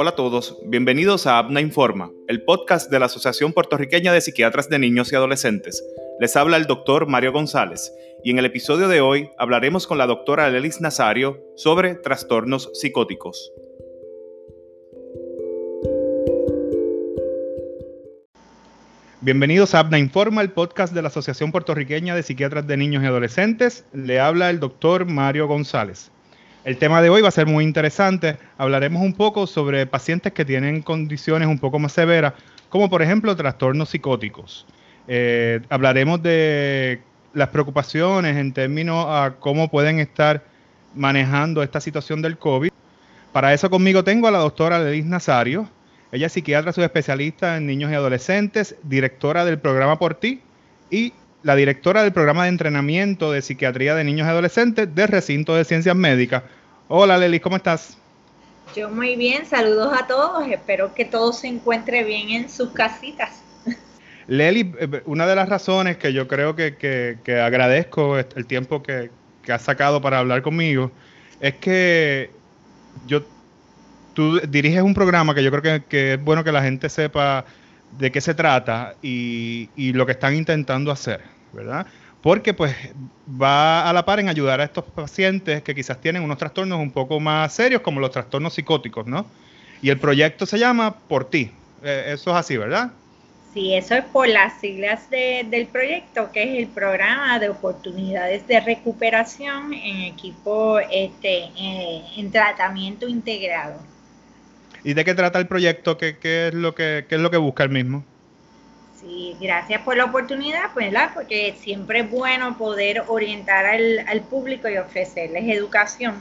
Hola 0.00 0.10
a 0.10 0.14
todos, 0.14 0.56
bienvenidos 0.64 1.26
a 1.26 1.40
APNA 1.40 1.60
Informa, 1.60 2.12
el 2.28 2.44
podcast 2.44 2.88
de 2.88 3.00
la 3.00 3.06
Asociación 3.06 3.52
Puertorriqueña 3.52 4.12
de 4.12 4.20
Psiquiatras 4.20 4.68
de 4.68 4.78
Niños 4.78 5.10
y 5.10 5.16
Adolescentes. 5.16 5.82
Les 6.20 6.36
habla 6.36 6.56
el 6.56 6.66
doctor 6.66 7.08
Mario 7.08 7.32
González 7.32 7.92
y 8.22 8.30
en 8.30 8.38
el 8.38 8.44
episodio 8.44 8.86
de 8.86 9.00
hoy 9.00 9.28
hablaremos 9.38 9.88
con 9.88 9.98
la 9.98 10.06
doctora 10.06 10.48
Lelis 10.50 10.80
Nazario 10.80 11.42
sobre 11.56 11.96
trastornos 11.96 12.70
psicóticos. 12.74 13.50
Bienvenidos 19.20 19.74
a 19.74 19.80
APNA 19.80 19.98
Informa, 19.98 20.42
el 20.42 20.52
podcast 20.52 20.94
de 20.94 21.02
la 21.02 21.08
Asociación 21.08 21.50
Puertorriqueña 21.50 22.14
de 22.14 22.22
Psiquiatras 22.22 22.68
de 22.68 22.76
Niños 22.76 23.02
y 23.02 23.06
Adolescentes. 23.06 23.84
Le 23.92 24.20
habla 24.20 24.48
el 24.48 24.60
doctor 24.60 25.06
Mario 25.06 25.48
González. 25.48 26.12
El 26.68 26.76
tema 26.76 27.00
de 27.00 27.08
hoy 27.08 27.22
va 27.22 27.28
a 27.28 27.30
ser 27.30 27.46
muy 27.46 27.64
interesante. 27.64 28.36
Hablaremos 28.58 29.00
un 29.00 29.14
poco 29.14 29.46
sobre 29.46 29.86
pacientes 29.86 30.34
que 30.34 30.44
tienen 30.44 30.82
condiciones 30.82 31.48
un 31.48 31.58
poco 31.58 31.78
más 31.78 31.92
severas, 31.92 32.34
como 32.68 32.90
por 32.90 33.00
ejemplo 33.00 33.34
trastornos 33.34 33.88
psicóticos. 33.88 34.66
Eh, 35.06 35.60
hablaremos 35.70 36.22
de 36.22 37.00
las 37.32 37.48
preocupaciones 37.48 38.36
en 38.36 38.52
términos 38.52 39.06
a 39.08 39.36
cómo 39.40 39.70
pueden 39.70 39.98
estar 39.98 40.44
manejando 40.94 41.62
esta 41.62 41.80
situación 41.80 42.20
del 42.20 42.36
COVID. 42.36 42.68
Para 43.32 43.54
eso 43.54 43.70
conmigo 43.70 44.04
tengo 44.04 44.28
a 44.28 44.30
la 44.30 44.40
doctora 44.40 44.78
Lelis 44.78 45.06
Nazario. 45.06 45.70
Ella 46.12 46.26
es 46.26 46.32
psiquiatra 46.32 46.74
subespecialista 46.74 47.56
en 47.56 47.66
niños 47.66 47.90
y 47.90 47.94
adolescentes, 47.94 48.76
directora 48.82 49.46
del 49.46 49.58
programa 49.58 49.98
Por 49.98 50.16
Ti 50.16 50.42
y 50.90 51.14
la 51.42 51.56
directora 51.56 52.02
del 52.02 52.12
programa 52.12 52.42
de 52.42 52.50
entrenamiento 52.50 53.32
de 53.32 53.40
psiquiatría 53.40 53.94
de 53.94 54.04
niños 54.04 54.26
y 54.26 54.30
adolescentes 54.30 54.94
del 54.94 55.08
recinto 55.08 55.54
de 55.54 55.64
ciencias 55.64 55.96
médicas 55.96 56.42
Hola 56.90 57.18
Leli, 57.18 57.38
¿cómo 57.38 57.56
estás? 57.56 57.98
Yo 58.74 58.88
muy 58.88 59.14
bien, 59.14 59.44
saludos 59.44 59.92
a 59.92 60.06
todos, 60.06 60.48
espero 60.48 60.94
que 60.94 61.04
todo 61.04 61.34
se 61.34 61.46
encuentre 61.46 62.02
bien 62.02 62.30
en 62.30 62.48
sus 62.48 62.70
casitas. 62.70 63.42
Leli, 64.26 64.72
eh, 64.80 65.02
una 65.04 65.26
de 65.26 65.36
las 65.36 65.50
razones 65.50 65.98
que 65.98 66.14
yo 66.14 66.26
creo 66.26 66.56
que, 66.56 67.18
agradezco 67.44 68.18
el 68.18 68.46
tiempo 68.46 68.82
que, 68.82 69.10
has 69.50 69.62
sacado 69.62 70.00
para 70.00 70.18
hablar 70.18 70.40
conmigo 70.40 70.90
es 71.40 71.54
que 71.54 72.30
yo, 73.06 73.22
tú 74.14 74.40
diriges 74.40 74.82
un 74.82 74.94
programa 74.94 75.34
que 75.34 75.42
yo 75.42 75.50
creo 75.50 75.86
que, 75.86 76.14
es 76.14 76.24
bueno 76.24 76.42
que 76.42 76.52
la 76.52 76.62
gente 76.62 76.88
sepa 76.88 77.44
de 77.98 78.10
qué 78.10 78.22
se 78.22 78.32
trata 78.32 78.94
y, 79.02 79.68
y 79.76 79.92
lo 79.92 80.06
que 80.06 80.12
están 80.12 80.34
intentando 80.34 80.90
hacer, 80.90 81.20
¿verdad? 81.52 81.86
Porque 82.22 82.54
pues 82.54 82.74
va 83.40 83.88
a 83.88 83.92
la 83.92 84.04
par 84.04 84.20
en 84.20 84.28
ayudar 84.28 84.60
a 84.60 84.64
estos 84.64 84.84
pacientes 84.84 85.62
que 85.62 85.74
quizás 85.74 86.00
tienen 86.00 86.22
unos 86.22 86.38
trastornos 86.38 86.78
un 86.80 86.90
poco 86.90 87.20
más 87.20 87.52
serios 87.52 87.82
como 87.82 88.00
los 88.00 88.10
trastornos 88.10 88.54
psicóticos, 88.54 89.06
¿no? 89.06 89.26
Y 89.82 89.90
el 89.90 89.98
proyecto 89.98 90.44
se 90.46 90.58
llama 90.58 90.96
Por 91.08 91.30
ti. 91.30 91.50
Eh, 91.82 92.10
eso 92.14 92.30
es 92.30 92.36
así, 92.36 92.56
¿verdad? 92.56 92.90
Sí, 93.54 93.74
eso 93.74 93.94
es 93.94 94.04
por 94.04 94.28
las 94.28 94.60
siglas 94.60 95.08
del 95.10 95.66
proyecto, 95.68 96.30
que 96.32 96.42
es 96.42 96.58
el 96.58 96.68
programa 96.68 97.38
de 97.38 97.48
oportunidades 97.48 98.46
de 98.46 98.60
recuperación 98.60 99.72
en 99.72 100.02
equipo 100.02 100.78
este, 100.78 101.44
eh, 101.56 102.02
en 102.16 102.30
tratamiento 102.30 103.08
integrado. 103.08 103.80
¿Y 104.84 104.94
de 104.94 105.04
qué 105.04 105.14
trata 105.14 105.38
el 105.38 105.46
proyecto? 105.46 105.96
¿Qué, 105.96 106.16
es, 106.22 106.54
lo 106.54 106.74
que, 106.74 107.06
qué 107.08 107.14
es 107.14 107.20
lo 107.20 107.30
que 107.30 107.36
busca 107.36 107.64
el 107.64 107.70
mismo? 107.70 108.04
Sí, 109.08 109.34
gracias 109.40 109.80
por 109.82 109.96
la 109.96 110.04
oportunidad, 110.04 110.70
pues, 110.74 110.92
¿verdad? 110.92 111.12
Porque 111.14 111.54
siempre 111.58 112.00
es 112.00 112.10
bueno 112.10 112.58
poder 112.58 113.04
orientar 113.08 113.64
al, 113.64 114.20
público 114.28 114.68
y 114.68 114.76
ofrecerles 114.76 115.48
educación 115.48 116.16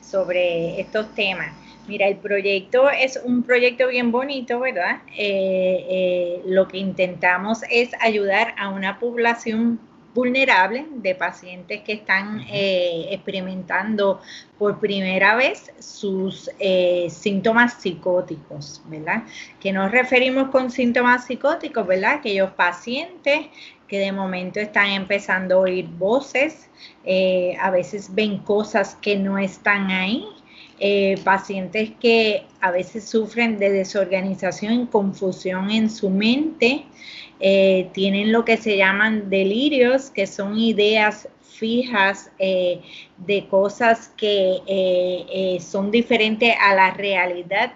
sobre 0.00 0.80
estos 0.80 1.14
temas. 1.14 1.52
Mira, 1.86 2.08
el 2.08 2.16
proyecto 2.16 2.88
es 2.88 3.20
un 3.22 3.42
proyecto 3.42 3.88
bien 3.88 4.10
bonito, 4.10 4.58
¿verdad? 4.58 5.02
Eh, 5.18 5.84
eh, 5.90 6.42
lo 6.46 6.66
que 6.66 6.78
intentamos 6.78 7.60
es 7.70 7.90
ayudar 8.00 8.54
a 8.56 8.70
una 8.70 8.98
población 8.98 9.78
vulnerable 10.14 10.86
de 10.90 11.14
pacientes 11.14 11.82
que 11.82 11.92
están 11.94 12.40
eh, 12.50 13.06
experimentando 13.10 14.20
por 14.58 14.78
primera 14.78 15.36
vez 15.36 15.72
sus 15.78 16.50
eh, 16.58 17.08
síntomas 17.10 17.74
psicóticos, 17.74 18.82
¿verdad? 18.86 19.24
Que 19.60 19.72
nos 19.72 19.90
referimos 19.90 20.50
con 20.50 20.70
síntomas 20.70 21.26
psicóticos, 21.26 21.86
¿verdad? 21.86 22.14
Aquellos 22.14 22.50
pacientes 22.50 23.46
que 23.86 23.98
de 23.98 24.12
momento 24.12 24.60
están 24.60 24.88
empezando 24.88 25.56
a 25.56 25.58
oír 25.58 25.86
voces, 25.86 26.68
eh, 27.04 27.56
a 27.60 27.70
veces 27.70 28.14
ven 28.14 28.38
cosas 28.38 28.96
que 29.02 29.16
no 29.16 29.36
están 29.36 29.90
ahí, 29.90 30.24
pacientes 31.24 31.90
que 32.00 32.46
a 32.60 32.70
veces 32.70 33.04
sufren 33.04 33.58
de 33.58 33.70
desorganización 33.70 34.86
confusión 34.86 35.70
en 35.70 35.90
su 35.90 36.08
mente, 36.08 36.86
eh, 37.42 37.88
tienen 37.94 38.32
lo 38.32 38.44
que 38.44 38.58
se 38.58 38.76
llaman 38.76 39.30
delirios, 39.30 40.10
que 40.10 40.26
son 40.26 40.58
ideas 40.58 41.26
fijas 41.42 42.30
eh, 42.38 42.82
de 43.16 43.46
cosas 43.48 44.12
que 44.16 44.58
eh, 44.66 45.58
son 45.60 45.90
diferentes 45.90 46.54
a 46.60 46.74
la 46.74 46.90
realidad 46.92 47.72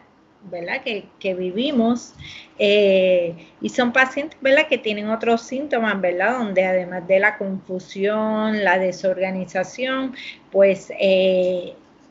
¿verdad? 0.51 0.83
Que, 0.83 1.35
vivimos 1.35 2.13
y 2.59 3.69
son 3.71 3.95
pacientes 3.95 4.39
¿verdad? 4.43 4.69
que 4.69 4.77
tienen 4.77 5.09
otros 5.09 5.41
síntomas, 5.41 5.99
¿verdad? 5.99 6.37
donde 6.39 6.67
además 6.67 7.09
de 7.09 7.19
la 7.19 7.39
confusión, 7.39 8.63
la 8.63 8.79
desorganización, 8.79 10.15
pues 10.53 10.93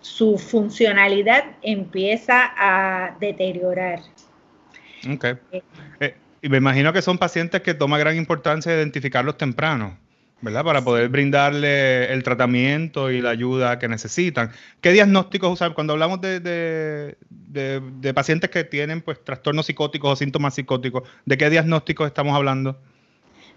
su 0.03 0.37
funcionalidad 0.37 1.45
empieza 1.61 2.51
a 2.57 3.15
deteriorar. 3.19 4.01
Okay. 5.15 5.35
Y 6.41 6.49
me 6.49 6.57
imagino 6.57 6.91
que 6.91 7.01
son 7.01 7.17
pacientes 7.17 7.61
que 7.61 7.73
toma 7.73 7.97
gran 7.97 8.17
importancia 8.17 8.73
identificarlos 8.73 9.37
temprano, 9.37 9.97
¿verdad? 10.41 10.65
Para 10.65 10.83
poder 10.83 11.07
brindarle 11.07 12.11
el 12.11 12.21
tratamiento 12.21 13.09
y 13.09 13.21
la 13.21 13.29
ayuda 13.29 13.79
que 13.79 13.87
necesitan. 13.87 14.51
¿Qué 14.81 14.91
diagnósticos 14.91 15.53
usar? 15.53 15.73
Cuando 15.73 15.93
hablamos 15.93 16.19
de, 16.19 17.15
pacientes 18.13 18.49
que 18.49 18.65
tienen 18.65 19.01
pues 19.01 19.23
trastornos 19.23 19.67
psicóticos 19.67 20.11
o 20.11 20.15
síntomas 20.17 20.53
psicóticos, 20.55 21.07
¿de 21.25 21.37
qué 21.37 21.49
diagnósticos 21.49 22.07
estamos 22.07 22.35
hablando? 22.35 22.77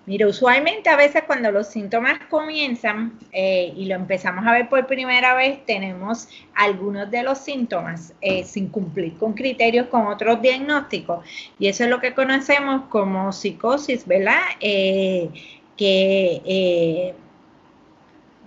Mira, 0.06 0.28
usualmente 0.28 0.88
a 0.88 0.94
veces 0.94 1.24
cuando 1.26 1.50
los 1.50 1.66
síntomas 1.66 2.20
comienzan 2.30 3.18
eh, 3.32 3.72
y 3.76 3.86
lo 3.86 3.96
empezamos 3.96 4.46
a 4.46 4.52
ver 4.52 4.68
por 4.68 4.86
primera 4.86 5.34
vez, 5.34 5.66
tenemos 5.66 6.28
algunos 6.54 7.10
de 7.10 7.24
los 7.24 7.38
síntomas 7.38 8.12
eh, 8.20 8.44
sin 8.44 8.68
cumplir 8.68 9.18
con 9.18 9.32
criterios 9.32 9.88
con 9.88 10.06
otros 10.06 10.40
diagnósticos. 10.40 11.26
Y 11.58 11.66
eso 11.66 11.82
es 11.82 11.90
lo 11.90 12.00
que 12.00 12.14
conocemos 12.14 12.82
como 12.88 13.32
psicosis, 13.32 14.06
¿verdad? 14.06 14.42
Eh, 14.60 15.28
que 15.76 17.14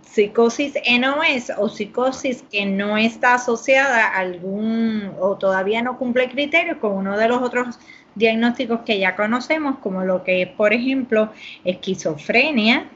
psicosis 0.01 0.73
NOS 0.99 1.51
o 1.57 1.67
psicosis 1.67 2.43
que 2.49 2.65
no 2.65 2.97
está 2.97 3.35
asociada 3.35 4.07
algún 4.07 5.11
o 5.19 5.35
todavía 5.35 5.81
no 5.81 5.97
cumple 5.97 6.29
criterios 6.29 6.77
con 6.77 6.93
uno 6.93 7.17
de 7.17 7.27
los 7.27 7.41
otros 7.41 7.77
diagnósticos 8.15 8.81
que 8.81 8.99
ya 8.99 9.15
conocemos, 9.15 9.79
como 9.79 10.03
lo 10.03 10.23
que 10.23 10.43
es, 10.43 10.47
por 10.49 10.73
ejemplo, 10.73 11.31
esquizofrenia, 11.63 12.89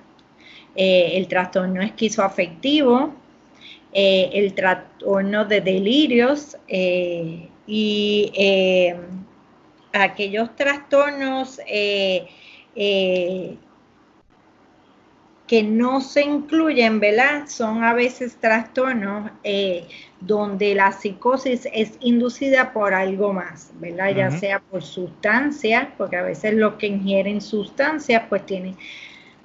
eh, 0.75 1.11
el 1.15 1.27
trastorno 1.27 1.81
esquizoafectivo, 1.81 3.13
eh, 3.93 4.29
el 4.33 4.53
trastorno 4.53 5.45
de 5.45 5.61
delirios 5.61 6.57
eh, 6.67 7.47
y 7.67 8.31
aquellos 9.93 10.55
trastornos 10.55 11.59
que 15.47 15.61
no 15.61 15.99
se 16.01 16.21
incluyen, 16.21 16.99
¿verdad? 16.99 17.47
Son 17.47 17.83
a 17.83 17.93
veces 17.93 18.37
trastornos 18.39 19.29
eh, 19.43 19.87
donde 20.21 20.73
la 20.73 20.91
psicosis 20.93 21.67
es 21.73 21.97
inducida 21.99 22.71
por 22.71 22.93
algo 22.93 23.33
más, 23.33 23.71
¿verdad? 23.79 24.15
Ya 24.15 24.31
sea 24.31 24.59
por 24.59 24.81
sustancias, 24.83 25.87
porque 25.97 26.15
a 26.15 26.23
veces 26.23 26.53
los 26.53 26.75
que 26.75 26.87
ingieren 26.87 27.41
sustancias 27.41 28.23
pues 28.29 28.45
tienen, 28.45 28.77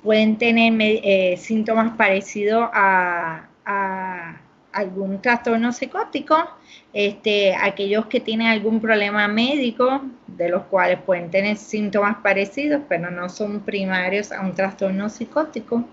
pueden 0.03 0.39
tener 0.39 0.73
eh, 0.81 1.37
síntomas 1.37 1.97
parecidos 1.97 2.69
a, 2.73 3.45
algún 4.79 5.21
trastorno 5.21 5.73
psicótico, 5.73 6.37
este, 6.93 7.55
aquellos 7.55 8.07
que 8.07 8.21
tienen 8.21 8.47
algún 8.47 8.81
problema 8.81 9.29
médico, 9.29 10.03
de 10.27 10.49
los 10.49 10.63
cuales 10.65 11.01
pueden 11.03 11.31
tener 11.31 11.57
síntomas 11.57 12.19
parecidos, 12.23 12.83
pero 12.89 13.11
no 13.11 13.29
son 13.29 13.61
primarios 13.61 14.33
a 14.33 14.41
un 14.41 14.55
trastorno 14.55 15.09
psicótico. 15.09 15.85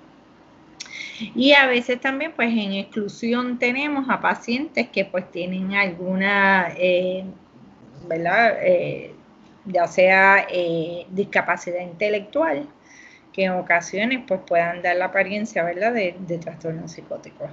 Y 1.34 1.54
a 1.54 1.68
veces 1.68 2.00
también 2.00 2.34
pues 2.36 2.50
en 2.50 2.74
exclusión 2.74 3.58
tenemos 3.58 4.10
a 4.10 4.20
pacientes 4.20 4.90
que 4.90 5.06
pues 5.06 5.30
tienen 5.32 5.74
alguna, 5.74 6.74
eh, 6.78 7.26
¿verdad? 8.08 8.58
Eh, 8.62 9.14
ya 9.66 9.88
sea 9.88 10.46
eh, 10.50 11.06
discapacidad 11.10 11.82
intelectual, 11.82 12.68
que 13.34 13.46
en 13.46 13.54
ocasiones 13.54 14.24
pues 14.28 14.42
puedan 14.48 14.82
dar 14.82 14.98
la 14.98 15.06
apariencia, 15.06 15.64
¿verdad? 15.64 15.94
De, 15.94 16.16
de 16.20 16.38
trastornos 16.38 16.92
psicóticos. 16.92 17.50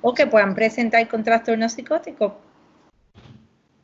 O 0.00 0.14
que 0.14 0.26
puedan 0.26 0.54
presentar 0.54 1.06
con 1.08 1.24
trastornos 1.24 1.72
psicóticos 1.72 2.32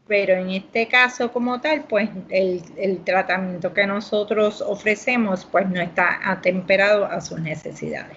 pero 0.08 0.34
en 0.34 0.50
este 0.50 0.87
caso 0.87 1.32
como 1.32 1.60
tal, 1.60 1.84
pues 1.88 2.08
el, 2.31 2.62
el, 2.76 3.02
tratamiento 3.02 3.75
que 3.75 3.87
nosotros 3.87 4.62
ofrecemos 4.62 5.44
pues 5.44 5.69
no 5.69 5.81
está 5.81 6.20
atemperado 6.22 7.06
a 7.06 7.20
sus 7.20 7.40
necesidades. 7.40 8.16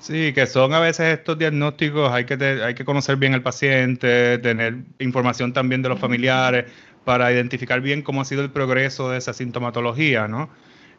Sí, 0.00 0.32
que 0.32 0.46
son 0.46 0.72
a 0.74 0.80
veces 0.80 1.18
estos 1.18 1.38
diagnósticos, 1.38 2.12
hay 2.12 2.24
que, 2.24 2.34
hay 2.34 2.74
que 2.74 2.84
conocer 2.84 3.16
bien 3.16 3.34
al 3.34 3.42
paciente, 3.42 4.38
tener 4.38 4.76
información 4.98 5.52
también 5.52 5.82
de 5.82 5.88
los 5.88 5.98
familiares 5.98 6.66
para 7.04 7.32
identificar 7.32 7.80
bien 7.80 8.02
cómo 8.02 8.20
ha 8.20 8.24
sido 8.24 8.42
el 8.42 8.50
progreso 8.50 9.10
de 9.10 9.18
esa 9.18 9.32
sintomatología, 9.32 10.28
¿no? 10.28 10.50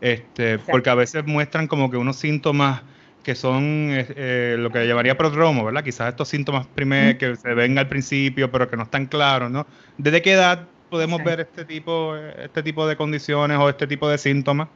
Este, 0.02 0.60
porque 0.60 0.90
a 0.90 0.96
veces 0.96 1.26
muestran 1.26 1.68
como 1.68 1.92
que 1.92 1.98
unos 1.98 2.18
síntomas 2.18 2.82
que 3.24 3.36
son 3.36 3.90
eh, 3.92 4.06
eh, 4.16 4.56
lo 4.58 4.72
que 4.72 4.88
llamaría 4.88 5.18
prodromo, 5.18 5.66
¿verdad? 5.66 5.84
Quizás 5.84 6.10
estos 6.10 6.28
síntomas 6.28 6.68
primer, 6.68 7.18
que 7.18 7.36
se 7.36 7.54
ven 7.54 7.78
al 7.78 7.88
principio, 7.88 8.52
pero 8.52 8.70
que 8.70 8.78
no 8.78 8.84
están 8.84 9.08
claros, 9.08 9.52
¿no? 9.52 9.68
¿Desde 9.98 10.22
qué 10.22 10.34
edad 10.34 10.68
podemos 10.90 11.24
ver 11.24 11.42
este 11.42 11.66
tipo, 11.66 12.16
este 12.16 12.64
tipo 12.64 12.88
de 12.88 12.96
condiciones 12.96 13.58
o 13.58 13.70
este 13.70 13.88
tipo 13.88 14.10
de 14.10 14.18
síntomas? 14.18 14.70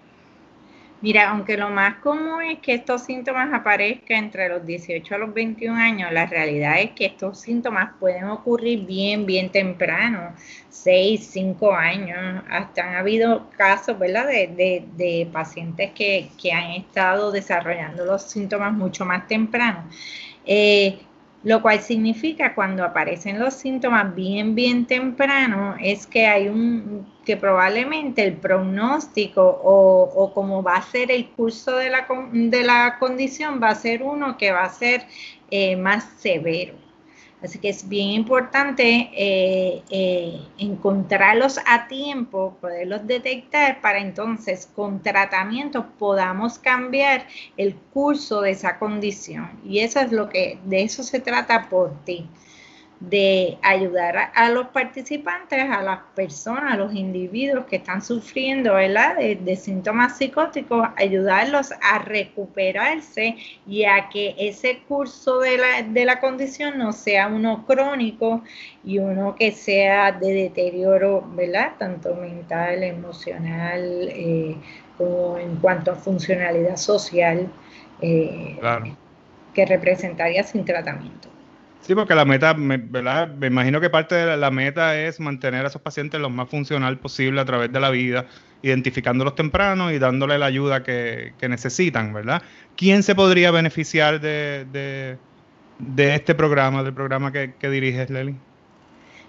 Mira, 1.04 1.32
aunque 1.32 1.58
lo 1.58 1.70
más 1.70 1.96
común 1.96 2.42
es 2.44 2.60
que 2.60 2.76
estos 2.76 3.04
síntomas 3.04 3.54
aparezcan 3.54 4.24
entre 4.24 4.48
los 4.48 4.66
18 4.66 5.16
a 5.16 5.18
los 5.18 5.34
21 5.34 5.76
años, 5.78 6.10
la 6.14 6.28
realidad 6.28 6.80
es 6.80 6.92
que 6.92 7.06
estos 7.08 7.42
síntomas 7.42 7.92
pueden 8.00 8.24
ocurrir 8.30 8.86
bien, 8.86 9.26
bien 9.26 9.52
temprano, 9.52 10.34
6, 10.70 11.28
5 11.30 11.74
años. 11.74 12.42
Hasta 12.50 12.88
han 12.88 12.96
habido 12.96 13.50
casos, 13.58 14.00
¿verdad?, 14.00 14.28
de, 14.28 14.86
de, 14.96 15.28
pacientes 15.30 15.92
que, 15.92 16.30
que, 16.42 16.54
han 16.54 16.72
estado 16.72 17.34
desarrollando 17.34 18.06
los 18.06 18.22
síntomas 18.24 18.72
mucho 18.72 19.04
más 19.04 19.28
temprano. 19.28 19.84
Eh, 20.46 21.00
lo 21.44 21.62
cual 21.62 21.80
significa 21.80 22.56
cuando 22.56 22.84
aparecen 22.84 23.40
los 23.40 23.54
síntomas 23.54 24.16
bien, 24.16 24.56
bien 24.56 24.86
temprano, 24.86 25.76
es 25.80 26.08
que 26.08 26.26
hay 26.26 26.48
un, 26.48 27.06
que 27.26 27.38
probablemente 27.38 28.24
el 28.24 28.34
pronóstico 28.38 29.42
o, 29.42 30.04
o 30.04 30.34
como 30.34 30.64
va 30.64 30.78
a 30.78 30.82
ser 30.84 31.12
el 31.12 31.30
curso 31.32 31.76
de 31.76 31.90
la, 31.90 32.08
de 32.32 32.64
la 32.64 32.98
condición 33.00 33.62
va 33.62 33.70
a 33.70 33.76
ser 33.76 34.04
uno 34.04 34.38
que 34.38 34.52
va 34.52 34.64
a 34.64 34.70
ser 34.70 35.06
eh, 35.52 35.76
más 35.76 36.06
severo. 36.18 36.83
Así 37.44 37.60
que 37.60 37.70
es 37.70 37.90
bien 37.90 38.10
importante 38.10 39.10
eh, 39.14 39.84
eh, 39.90 40.40
encontrarlos 40.58 41.60
a 41.68 41.88
tiempo, 41.90 42.58
poderlos 42.62 43.06
detectar 43.06 43.82
para 43.82 44.00
entonces 44.00 44.70
con 44.74 45.04
tratamiento 45.04 45.86
podamos 46.00 46.58
cambiar 46.58 47.28
el 47.58 47.76
curso 47.76 48.42
de 48.42 48.52
esa 48.52 48.80
condición. 48.80 49.60
Y 49.66 49.80
eso 49.80 50.00
es 50.00 50.14
lo 50.14 50.30
que, 50.30 50.58
de 50.64 50.84
eso 50.84 51.04
se 51.04 51.20
trata 51.20 51.68
por 51.70 51.92
ti 52.06 52.30
de 53.10 53.58
ayudar 53.62 54.32
a, 54.34 54.50
los 54.50 54.68
participantes, 54.68 55.60
a 55.70 55.82
las 55.82 56.00
personas, 56.16 56.74
a 56.74 56.78
los 56.78 56.96
individuos 56.96 57.66
que 57.66 57.76
están 57.76 58.02
sufriendo 58.02 58.76
De, 58.76 59.58
síntomas 59.58 60.18
psicóticos, 60.18 60.88
ayudarlos 60.96 61.74
a 61.82 62.00
recuperarse 62.00 63.36
y 63.68 63.84
a 63.84 64.08
que 64.10 64.36
ese 64.38 64.80
curso 64.88 65.40
de 65.40 65.58
la, 65.58 65.82
de 65.84 66.06
la 66.06 66.22
condición 66.22 66.78
no 66.78 66.94
sea 66.94 67.28
uno 67.28 67.66
crónico 67.66 68.42
y 68.86 69.00
uno 69.00 69.36
que 69.36 69.52
sea 69.52 70.14
de 70.14 70.34
deterioro, 70.34 71.28
¿verdad? 71.36 71.74
Tanto 71.78 72.16
mental, 72.16 72.84
emocional, 72.84 73.82
eh, 74.14 74.56
como 74.98 75.38
en 75.38 75.58
cuanto 75.58 75.92
a 75.92 75.96
funcionalidad 75.96 76.78
social, 76.78 77.52
eh, 78.02 78.58
que 79.54 79.66
representaría 79.66 80.44
sin 80.44 80.64
tratamiento. 80.64 81.33
Sí, 81.84 81.96
porque 81.96 82.16
la 82.16 82.24
meta, 82.24 82.56
¿verdad? 82.58 83.28
Me 83.36 83.48
imagino 83.48 83.82
que 83.82 83.90
parte 83.90 84.16
de 84.16 84.38
la, 84.38 84.52
meta 84.52 84.98
es 84.98 85.20
mantener 85.20 85.66
a 85.66 85.68
esos 85.68 85.82
pacientes 85.82 86.22
lo 86.22 86.30
más 86.30 86.50
funcional 86.50 86.98
posible 86.98 87.42
a 87.42 87.46
través 87.46 87.74
de 87.74 87.80
la 87.82 87.90
vida, 87.90 88.26
identificándolos 88.62 89.36
temprano 89.36 89.92
y 89.92 90.00
dándole 90.00 90.38
la 90.38 90.46
ayuda 90.46 90.82
que, 90.82 91.34
necesitan, 91.42 92.14
¿verdad? 92.14 92.42
¿Quién 92.78 93.04
se 93.04 93.16
podría 93.16 93.52
beneficiar 93.52 94.22
de, 94.22 95.18
este 95.98 96.36
programa, 96.36 96.84
del 96.84 96.94
programa 96.94 97.34
que, 97.34 97.54
que 97.60 97.70
diriges, 97.70 98.10
Lely? 98.10 98.38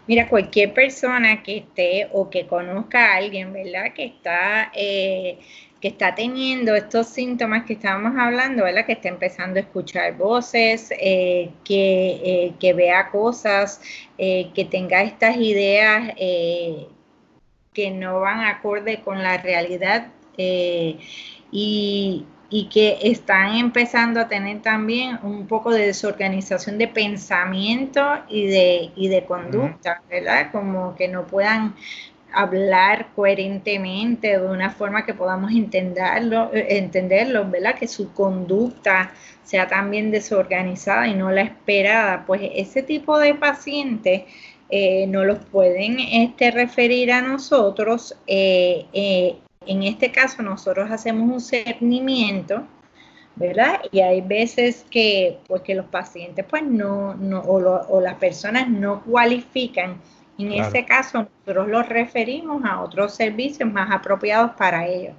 Mira, 0.06 0.28
cualquier 0.28 0.74
persona 0.74 1.42
que 1.42 1.58
esté 1.58 2.08
o 2.12 2.28
que 2.28 2.46
conozca 2.46 3.12
a 3.12 3.16
alguien, 3.16 3.52
¿verdad? 3.52 3.92
Que 3.94 4.04
está 4.04 4.70
eh, 4.74 5.38
que 5.80 5.88
está 5.88 6.14
teniendo 6.14 6.74
estos 6.74 7.08
síntomas 7.08 7.64
que 7.64 7.74
estábamos 7.74 8.14
hablando, 8.18 8.64
¿verdad? 8.64 8.86
Que 8.86 8.92
está 8.92 9.08
empezando 9.08 9.58
a 9.58 9.62
escuchar 9.62 10.16
voces, 10.16 10.90
eh, 10.98 11.50
que, 11.64 12.20
eh, 12.24 12.54
que, 12.58 12.72
vea 12.72 13.10
cosas, 13.10 13.80
que 14.16 14.68
tenga 14.70 15.02
estas 15.02 15.36
ideas 15.36 16.14
que 17.74 17.90
no 17.90 18.20
van 18.20 18.40
acorde 18.40 19.00
con 19.02 19.22
la 19.22 19.36
realidad 19.38 20.08
y, 21.52 22.24
y 22.54 22.66
que 22.66 22.98
están 23.02 23.56
empezando 23.56 24.20
a 24.20 24.28
tener 24.28 24.62
también 24.62 25.18
un 25.24 25.48
poco 25.48 25.72
de 25.72 25.86
desorganización 25.86 26.78
de 26.78 26.86
pensamiento 26.86 28.00
y 28.28 28.46
de, 28.46 28.92
y 28.94 29.08
de 29.08 29.24
conducta, 29.24 30.00
¿verdad? 30.08 30.52
Como 30.52 30.94
que 30.94 31.08
no 31.08 31.26
puedan 31.26 31.74
hablar 32.32 33.08
coherentemente 33.16 34.38
de 34.38 34.46
una 34.46 34.70
forma 34.70 35.04
que 35.04 35.14
podamos 35.14 35.50
entenderlo, 35.50 36.54
eh, 36.54 36.78
entenderlo, 36.78 37.50
¿verdad? 37.50 37.74
Que 37.74 37.88
su 37.88 38.12
conducta 38.12 39.12
sea 39.42 39.66
también 39.66 40.12
desorganizada 40.12 41.08
y 41.08 41.14
no 41.14 41.32
la 41.32 41.42
esperada. 41.42 42.24
Pues 42.24 42.40
ese 42.54 42.84
tipo 42.84 43.18
de 43.18 43.34
pacientes 43.34 44.26
eh, 44.70 45.08
no 45.08 45.24
los 45.24 45.44
pueden 45.46 45.98
este, 45.98 46.52
referir 46.52 47.10
a 47.10 47.20
nosotros. 47.20 48.16
Eh, 48.28 49.40
en 49.66 49.82
este 49.82 50.10
caso 50.10 50.42
nosotros 50.42 50.90
hacemos 50.90 51.30
un 51.30 51.40
cernimiento, 51.40 52.64
¿verdad? 53.36 53.80
Y 53.90 54.00
hay 54.00 54.20
veces 54.20 54.86
que, 54.90 55.38
pues, 55.46 55.62
que 55.62 55.74
los 55.74 55.86
pacientes 55.86 56.44
pues 56.48 56.62
no, 56.62 57.14
no 57.14 57.40
o, 57.40 57.58
o 57.88 58.00
las 58.00 58.14
personas 58.14 58.68
no 58.68 59.02
cualifican 59.02 60.00
en 60.38 60.52
ese 60.52 60.84
caso, 60.84 61.28
nosotros 61.46 61.68
los 61.68 61.88
referimos 61.88 62.64
a 62.64 62.80
otros 62.80 63.14
servicios 63.14 63.70
más 63.70 63.90
apropiados 63.92 64.52
para 64.56 64.86
ellos. 64.86 65.14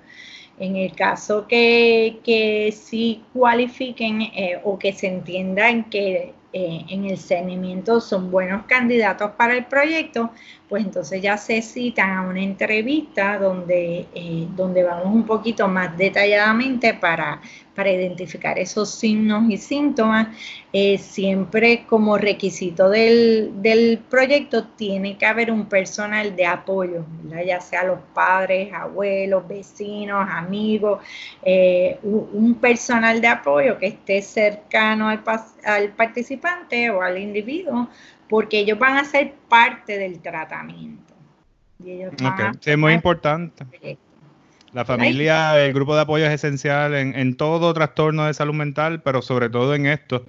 En 0.59 0.75
el 0.75 0.93
caso 0.93 1.47
que, 1.47 2.19
que 2.23 2.71
sí 2.71 3.23
cualifiquen 3.33 4.21
eh, 4.21 4.59
o 4.63 4.77
que 4.79 4.93
se 4.93 5.07
entiendan 5.07 5.85
que 5.89 6.33
eh, 6.53 6.85
en 6.89 7.05
el 7.05 7.17
seguimiento 7.17 7.99
son 7.99 8.31
buenos 8.31 8.65
candidatos 8.65 9.31
para 9.31 9.55
el 9.55 9.65
proyecto, 9.65 10.31
pues 10.67 10.83
entonces 10.83 11.21
ya 11.21 11.37
se 11.37 11.61
citan 11.61 12.11
a 12.11 12.21
una 12.23 12.41
entrevista 12.41 13.37
donde, 13.37 14.07
eh, 14.15 14.47
donde 14.55 14.83
vamos 14.83 15.13
un 15.13 15.23
poquito 15.23 15.67
más 15.67 15.95
detalladamente 15.95 16.95
para, 16.95 17.39
para 17.75 17.91
identificar 17.91 18.57
esos 18.57 18.89
signos 18.89 19.47
y 19.49 19.57
síntomas. 19.57 20.29
Eh, 20.73 20.97
siempre 20.97 21.85
como 21.87 22.17
requisito 22.17 22.89
del, 22.89 24.01
proyecto 24.09 24.65
tiene 24.69 25.17
que 25.17 25.25
haber 25.25 25.51
un 25.51 25.67
personal 25.67 26.35
de 26.35 26.45
apoyo, 26.45 27.05
ya 27.45 27.61
sea 27.61 27.83
los 27.83 27.99
padres, 28.13 28.73
abuelos, 28.73 29.47
vecinos, 29.47 30.27
amigos, 30.29 30.99
un, 32.03 32.57
personal 32.59 33.21
de 33.21 33.27
apoyo 33.27 33.77
que 33.77 33.87
esté 33.87 34.21
cercano 34.21 35.07
al, 35.07 35.21
al 35.63 35.89
participante 35.89 36.89
o 36.89 37.01
al 37.01 37.17
individuo 37.17 37.87
porque 38.29 38.59
ellos 38.59 38.79
van 38.79 38.97
a 38.97 39.05
ser 39.05 39.33
parte 39.49 39.97
del 39.97 40.19
tratamiento. 40.19 41.13
es 42.65 42.77
muy 42.77 42.93
importante. 42.93 43.65
La 44.73 44.83
familia, 44.83 45.63
el 45.63 45.73
grupo 45.73 45.95
de 45.95 46.01
apoyo 46.01 46.25
es 46.25 46.33
esencial 46.33 46.93
en, 46.95 47.37
todo 47.37 47.73
trastorno 47.73 48.25
de 48.25 48.33
salud 48.33 48.53
mental, 48.53 49.01
pero 49.01 49.21
sobre 49.21 49.49
todo 49.49 49.73
en 49.73 49.85
esto. 49.85 50.25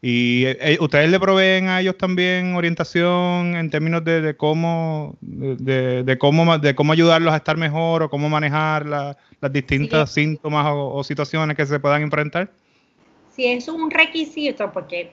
¿Y 0.00 0.44
eh, 0.46 0.78
ustedes 0.80 1.10
le 1.10 1.18
proveen 1.18 1.66
a 1.66 1.80
ellos 1.80 1.98
también 1.98 2.54
orientación 2.54 3.56
en 3.56 3.68
términos 3.68 4.04
de, 4.04 4.36
cómo 4.36 5.16
de, 5.20 6.16
cómo 6.20 6.58
de 6.58 6.74
cómo 6.76 6.92
ayudarlos 6.92 7.34
a 7.34 7.38
estar 7.38 7.56
mejor 7.56 8.04
o 8.04 8.08
cómo 8.08 8.28
manejar 8.28 8.86
las 8.86 9.16
distintas 9.50 10.12
síntomas 10.12 10.66
o, 10.68 11.02
situaciones 11.02 11.56
que 11.56 11.66
se 11.66 11.80
puedan 11.80 12.02
enfrentar? 12.02 12.52
Sí, 13.34 13.46
es 13.46 13.66
un 13.66 13.90
requisito 13.90 14.70
porque 14.72 15.12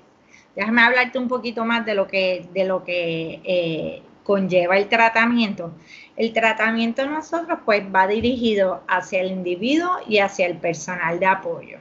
Déjame 0.56 0.82
hablarte 0.82 1.20
un 1.20 1.28
poquito 1.28 1.66
más 1.66 1.86
de 1.86 1.96
lo 1.96 2.08
que, 2.08 2.46
de 2.54 2.64
lo 2.64 2.84
que 2.84 3.42
eh, 3.44 4.02
conlleva 4.24 4.78
el 4.78 4.88
tratamiento. 4.88 5.74
El 6.16 6.32
tratamiento 6.34 7.06
nosotros 7.06 7.60
pues 7.66 7.84
va 7.94 8.08
dirigido 8.08 8.82
hacia 8.88 9.22
el 9.22 9.32
individuo 9.32 9.92
y 10.08 10.20
hacia 10.20 10.48
el 10.48 10.58
personal 10.58 11.20
de 11.20 11.26
apoyo. 11.26 11.78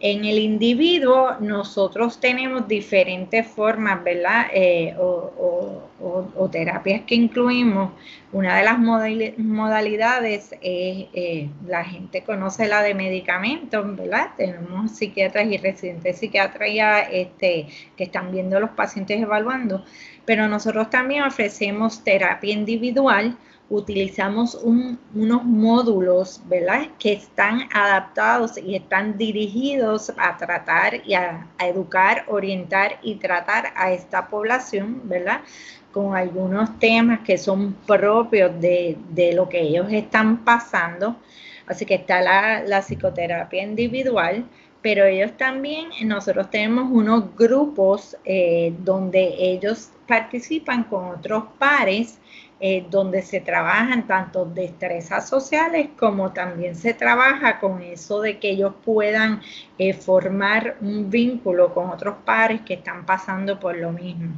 En 0.00 0.24
el 0.24 0.38
individuo 0.38 1.34
nosotros 1.40 2.20
tenemos 2.20 2.68
diferentes 2.68 3.44
formas, 3.48 4.04
¿verdad? 4.04 4.46
Eh, 4.52 4.94
o, 4.98 5.82
terapias 6.52 7.02
que 7.02 7.16
incluimos. 7.16 7.92
Una 8.32 8.56
de 8.56 8.64
las 8.64 8.78
modalidades 8.78 10.52
es, 10.52 11.06
eh, 11.12 11.50
la 11.66 11.84
gente 11.84 12.22
conoce 12.22 12.68
la 12.68 12.82
de 12.82 12.94
medicamentos, 12.94 13.96
¿verdad? 13.96 14.28
Tenemos 14.36 14.92
psiquiatras 14.92 15.46
y 15.50 15.58
residentes 15.58 16.04
de 16.04 16.12
psiquiatría 16.14 17.00
este, 17.00 17.66
que 17.96 18.04
están 18.04 18.30
viendo 18.32 18.56
a 18.56 18.60
los 18.60 18.70
pacientes 18.70 19.20
evaluando, 19.20 19.84
pero 20.24 20.48
nosotros 20.48 20.88
también 20.90 21.24
ofrecemos 21.24 22.02
terapia 22.04 22.54
individual 22.54 23.36
utilizamos 23.70 24.54
unos 24.54 25.44
módulos, 25.44 26.40
¿verdad? 26.46 26.88
Que 26.98 27.12
están 27.12 27.68
adaptados 27.72 28.56
y 28.56 28.76
están 28.76 29.18
dirigidos 29.18 30.10
a 30.16 30.36
tratar 30.38 31.06
y 31.06 31.14
a, 31.14 31.46
educar, 31.60 32.24
orientar 32.28 32.98
y 33.02 33.16
tratar 33.16 33.72
a 33.76 33.92
esta 33.92 34.28
población, 34.28 35.02
¿verdad? 35.04 35.40
Con 35.92 36.16
algunos 36.16 36.78
temas 36.78 37.20
que 37.20 37.36
son 37.36 37.74
propios 37.86 38.58
de, 38.60 38.96
lo 39.34 39.48
que 39.48 39.60
ellos 39.60 39.86
están 39.90 40.44
pasando. 40.44 41.16
Así 41.66 41.84
que 41.84 41.96
está 41.96 42.22
la, 42.22 42.80
psicoterapia 42.80 43.62
individual, 43.62 44.46
pero 44.80 45.04
ellos 45.04 45.36
también, 45.36 45.90
nosotros 46.04 46.48
tenemos 46.50 46.90
unos 46.90 47.36
grupos 47.36 48.16
eh, 48.24 48.72
donde 48.78 49.34
ellos 49.36 49.90
participan 50.06 50.84
con 50.84 51.10
otros 51.10 51.44
pares 51.58 52.18
eh, 52.60 52.84
donde 52.90 53.22
se 53.22 53.40
trabajan 53.40 54.06
tanto 54.08 54.44
destrezas 54.44 55.28
sociales 55.28 55.90
como 55.96 56.32
también 56.32 56.74
se 56.74 56.92
trabaja 56.92 57.60
con 57.60 57.80
eso 57.82 58.20
de 58.20 58.38
que 58.38 58.50
ellos 58.50 58.74
puedan 58.84 59.40
eh, 59.78 59.92
formar 59.92 60.76
un 60.80 61.08
vínculo 61.08 61.72
con 61.72 61.90
otros 61.90 62.16
pares 62.24 62.62
que 62.62 62.74
están 62.74 63.06
pasando 63.06 63.60
por 63.60 63.76
lo 63.76 63.92
mismo. 63.92 64.34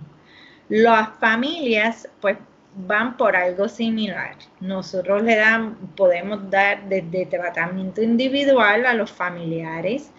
Las 0.69 1.09
familias 1.19 2.09
pues 2.21 2.37
van 2.75 3.17
por 3.17 3.35
algo 3.37 3.69
similar. 3.69 4.37
Nosotros 4.61 5.23
le 5.23 5.37
dan, 5.37 5.77
podemos 5.97 6.51
dar 6.51 6.89
desde 6.89 7.27
tratamiento 7.27 8.03
individual 8.03 8.87
a 8.87 8.95
los 8.95 9.11
familiares, 9.11 10.11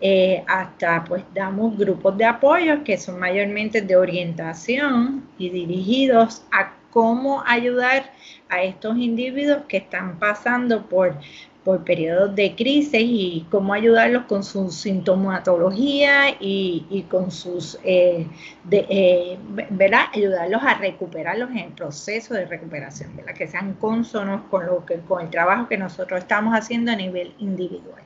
eh, 0.00 0.44
hasta 0.46 1.04
pues 1.04 1.24
damos 1.34 1.76
grupos 1.78 2.18
de 2.18 2.26
apoyo 2.26 2.84
que 2.84 2.98
son 2.98 3.18
mayormente 3.18 3.80
de 3.80 3.96
orientación 3.96 5.26
y 5.38 5.48
dirigidos 5.48 6.44
a 6.52 6.72
cómo 6.96 7.42
ayudar 7.46 8.10
a 8.48 8.62
estos 8.62 8.96
individuos 8.96 9.64
que 9.68 9.76
están 9.76 10.18
pasando 10.18 10.86
por, 10.86 11.14
por 11.62 11.84
periodos 11.84 12.34
de 12.34 12.56
crisis 12.56 13.02
y 13.02 13.46
cómo 13.50 13.74
ayudarlos 13.74 14.24
con 14.24 14.42
su 14.42 14.70
sintomatología 14.70 16.30
y, 16.40 17.04
con 17.10 17.30
sus, 17.30 17.78
eh, 17.84 18.26
eh, 18.70 19.38
¿verdad? 19.68 20.04
Ayudarlos 20.14 20.62
a 20.62 20.72
recuperarlos 20.78 21.50
en 21.50 21.58
el 21.58 21.72
proceso 21.72 22.32
de 22.32 22.46
recuperación, 22.46 23.14
¿verdad? 23.14 23.34
Que 23.34 23.46
sean 23.46 23.74
consonos 23.74 24.44
con, 24.50 24.64
lo 24.64 24.86
que, 24.86 24.96
con 25.00 25.20
el 25.20 25.28
trabajo 25.28 25.68
que 25.68 25.76
nosotros 25.76 26.20
estamos 26.20 26.54
haciendo 26.54 26.92
a 26.92 26.96
nivel 26.96 27.34
individual. 27.40 28.00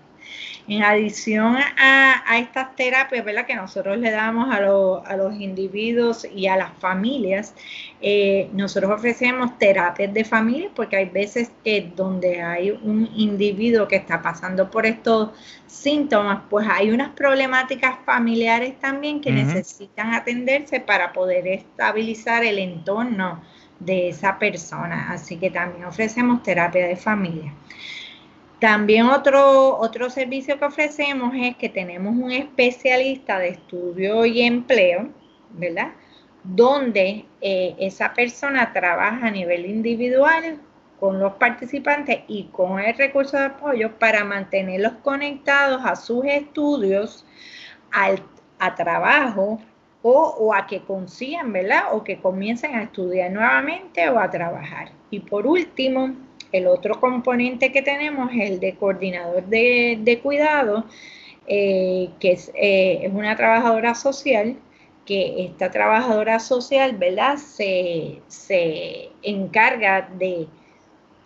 En 0.69 0.83
adición 0.85 1.57
a, 1.57 2.39
estas 2.39 2.77
terapias 2.77 3.25
¿verdad? 3.25 3.47
que 3.47 3.57
nosotros 3.57 3.99
le 3.99 4.11
damos 4.11 4.55
a, 4.55 4.61
los 4.61 5.35
individuos 5.41 6.27
y 6.33 6.47
a 6.47 6.57
las 6.57 6.73
familias, 6.79 7.55
eh, 8.00 8.49
nosotros 8.53 8.93
ofrecemos 8.93 9.59
terapias 9.59 10.15
de 10.15 10.25
familia 10.25 10.71
porque 10.75 10.97
hay 10.97 11.07
veces 11.07 11.50
que 11.65 11.91
donde 11.97 12.41
hay 12.41 12.71
un 12.71 13.11
individuo 13.17 13.89
que 13.89 13.97
está 13.97 14.23
pasando 14.23 14.71
por 14.71 14.87
estos 14.87 15.31
síntomas, 15.67 16.43
pues 16.49 16.67
hay 16.71 16.91
unas 16.91 17.11
problemáticas 17.11 17.97
familiares 18.05 18.79
también 18.81 19.21
que 19.21 19.33
necesitan 19.33 20.15
atenderse 20.15 20.81
para 20.81 21.12
poder 21.12 21.47
estabilizar 21.49 22.45
el 22.45 22.59
entorno 22.59 23.43
de 23.81 24.11
esa 24.11 24.39
persona. 24.39 25.11
Así 25.11 25.37
que 25.37 25.50
también 25.50 25.85
ofrecemos 25.85 26.43
terapia 26.43 26.87
de 26.87 26.97
familia. 26.97 27.53
También 28.61 29.07
otro, 29.07 29.79
otro 29.79 30.11
servicio 30.11 30.59
que 30.59 30.67
ofrecemos 30.67 31.33
es 31.35 31.57
que 31.57 31.71
tenemos 31.71 32.14
un 32.14 32.31
especialista 32.31 33.38
de 33.38 33.49
estudio 33.49 34.26
y 34.26 34.43
empleo, 34.43 35.09
¿verdad? 35.52 35.93
Donde 36.45 37.25
eh, 37.40 37.75
esa 37.79 38.12
persona 38.12 38.71
trabaja 38.75 39.29
a 39.29 39.31
nivel 39.31 39.64
individual 39.64 40.61
con 40.99 41.19
los 41.19 41.33
participantes 41.35 42.21
y 42.29 42.49
con 42.52 42.79
el 42.79 42.95
recurso 42.99 43.38
de 43.38 43.45
apoyo 43.45 43.99
para 43.99 44.25
mantenerlos 44.25 44.93
conectados 45.02 45.81
a 45.83 45.97
sus 45.97 46.26
estudios, 46.26 47.25
al, 47.90 48.23
a 48.59 48.75
trabajo 48.75 49.59
o, 50.02 50.37
o, 50.38 50.52
a 50.55 50.67
que 50.67 50.83
consigan, 50.83 51.50
¿verdad? 51.50 51.85
O 51.93 52.05
que 52.05 52.21
comiencen 52.21 52.75
a 52.75 52.83
estudiar 52.83 53.31
nuevamente 53.33 54.07
o 54.11 54.19
a 54.19 54.29
trabajar. 54.29 54.93
Y 55.11 55.21
por 55.21 55.47
último, 55.47 56.14
el 56.52 56.66
otro 56.66 57.00
componente 57.00 57.73
que 57.73 57.83
tenemos 57.83 58.30
es 58.33 58.50
el 58.50 58.61
de 58.61 58.75
coordinador 58.75 59.47
de, 59.47 60.21
cuidado, 60.23 60.85
eh, 61.47 62.11
que 62.19 62.38
eh, 62.54 63.00
es, 63.02 63.12
una 63.12 63.37
trabajadora 63.37 63.95
social, 63.95 64.57
que 65.07 65.45
esta 65.45 65.71
trabajadora 65.71 66.38
social, 66.38 66.97
¿verdad? 66.97 67.37
Se, 67.37 68.21
se 68.28 69.11
encarga 69.23 70.09
de 70.16 70.47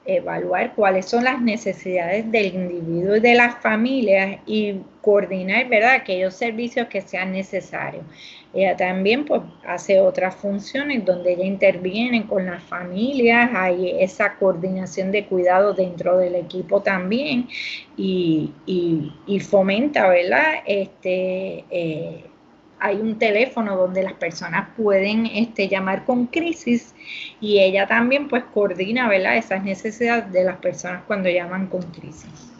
evaluar 0.06 0.74
cuáles 0.74 1.06
son 1.06 1.24
las 1.24 1.40
necesidades 1.40 2.30
del 2.30 2.54
individuo 2.54 3.16
y 3.16 3.20
de 3.20 3.34
las 3.34 3.56
familias 3.60 4.38
y 4.46 4.76
coordinar, 5.00 5.68
¿verdad?, 5.68 5.94
aquellos 5.94 6.34
servicios 6.34 6.88
que 6.88 7.00
sean 7.00 7.32
necesarios. 7.32 8.04
Ella 8.54 8.76
también 8.76 9.24
pues, 9.24 9.42
hace 9.66 10.00
otras 10.00 10.36
funciones 10.36 11.04
donde 11.04 11.32
ella 11.32 11.44
interviene 11.44 12.26
con 12.26 12.46
las 12.46 12.62
familias, 12.62 13.50
hay 13.52 13.90
esa 14.00 14.36
coordinación 14.36 15.10
de 15.10 15.26
cuidado 15.26 15.74
dentro 15.74 16.18
del 16.18 16.36
equipo 16.36 16.80
también 16.80 17.48
y, 17.96 18.52
fomenta, 19.40 20.08
¿verdad? 20.08 20.54
Este, 20.66 21.64
eh, 21.70 22.24
hay 22.78 22.96
un 22.96 23.18
teléfono 23.18 23.76
donde 23.76 24.02
las 24.02 24.12
personas 24.14 24.68
pueden 24.76 25.26
este, 25.26 25.68
llamar 25.68 26.04
con 26.04 26.26
crisis 26.26 26.94
y 27.40 27.58
ella 27.58 27.86
también 27.86 28.28
pues 28.28 28.44
coordina, 28.52 29.08
¿verdad? 29.08 29.36
Esas 29.36 29.64
necesidades 29.64 30.30
de 30.30 30.44
las 30.44 30.58
personas 30.58 31.02
cuando 31.06 31.28
llaman 31.28 31.66
con 31.66 31.82
crisis. 31.92 32.53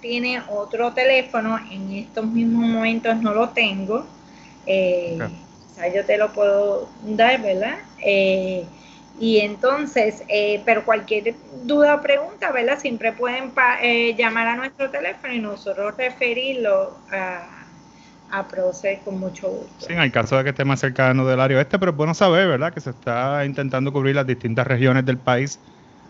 tiene 0.00 0.42
otro 0.48 0.92
teléfono, 0.92 1.58
en 1.70 1.92
estos 1.92 2.26
mismos 2.26 2.68
momentos 2.68 3.16
no 3.20 3.32
lo 3.32 3.48
tengo. 3.50 4.04
Sea, 5.80 5.92
yo 5.94 6.04
te 6.04 6.18
lo 6.18 6.32
puedo 6.32 6.88
dar, 7.02 7.40
¿verdad? 7.42 7.78
y 9.18 9.40
entonces, 9.40 10.22
pero 10.64 10.84
cualquier 10.84 11.34
duda 11.64 11.96
o 11.96 12.00
pregunta, 12.00 12.52
¿verdad? 12.52 12.78
Siempre 12.78 13.12
pueden 13.12 13.52
llamar 14.16 14.46
a 14.46 14.56
nuestro 14.56 14.90
teléfono 14.90 15.34
y 15.34 15.40
nosotros 15.40 15.94
referirlo 15.98 16.96
a 17.10 17.60
a 18.30 18.46
proceder 18.46 19.00
con 19.04 19.18
mucho 19.18 19.48
gusto. 19.48 19.86
Sí, 19.86 19.92
en 19.92 20.00
el 20.00 20.12
caso 20.12 20.36
de 20.36 20.44
que 20.44 20.50
esté 20.50 20.64
más 20.64 20.80
cercano 20.80 21.26
del 21.26 21.40
área 21.40 21.58
oeste, 21.58 21.78
pero 21.78 21.90
es 21.90 21.96
bueno 21.96 22.14
saber, 22.14 22.48
¿verdad? 22.48 22.72
Que 22.72 22.80
se 22.80 22.90
está 22.90 23.44
intentando 23.44 23.92
cubrir 23.92 24.14
las 24.14 24.26
distintas 24.26 24.66
regiones 24.66 25.04
del 25.04 25.18
país 25.18 25.60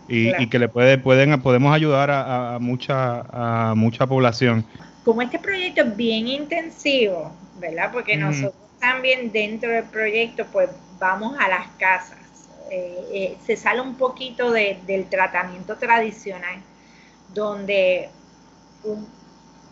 y, 0.07 0.49
que 0.49 0.59
le 0.59 0.67
puede, 0.67 0.97
pueden, 0.97 1.41
podemos 1.41 1.73
ayudar 1.73 2.11
a, 2.11 2.57
mucha, 2.59 3.21
a 3.31 3.75
mucha 3.75 4.07
población. 4.07 4.65
Como 5.03 5.21
este 5.21 5.39
proyecto 5.39 5.81
es 5.81 5.95
bien 5.95 6.27
intensivo, 6.27 7.33
¿verdad? 7.59 7.91
Porque 7.91 8.17
nosotros 8.17 8.53
también 8.79 9.31
dentro 9.31 9.71
del 9.71 9.85
proyecto, 9.85 10.45
pues 10.51 10.69
vamos 10.99 11.35
a 11.39 11.47
las 11.47 11.67
casas. 11.77 12.19
Eh, 12.69 13.07
eh, 13.11 13.37
se 13.45 13.57
sale 13.57 13.81
un 13.81 13.95
poquito 13.95 14.51
del 14.51 15.05
tratamiento 15.09 15.75
tradicional, 15.77 16.61
donde 17.33 18.09
un 18.83 19.07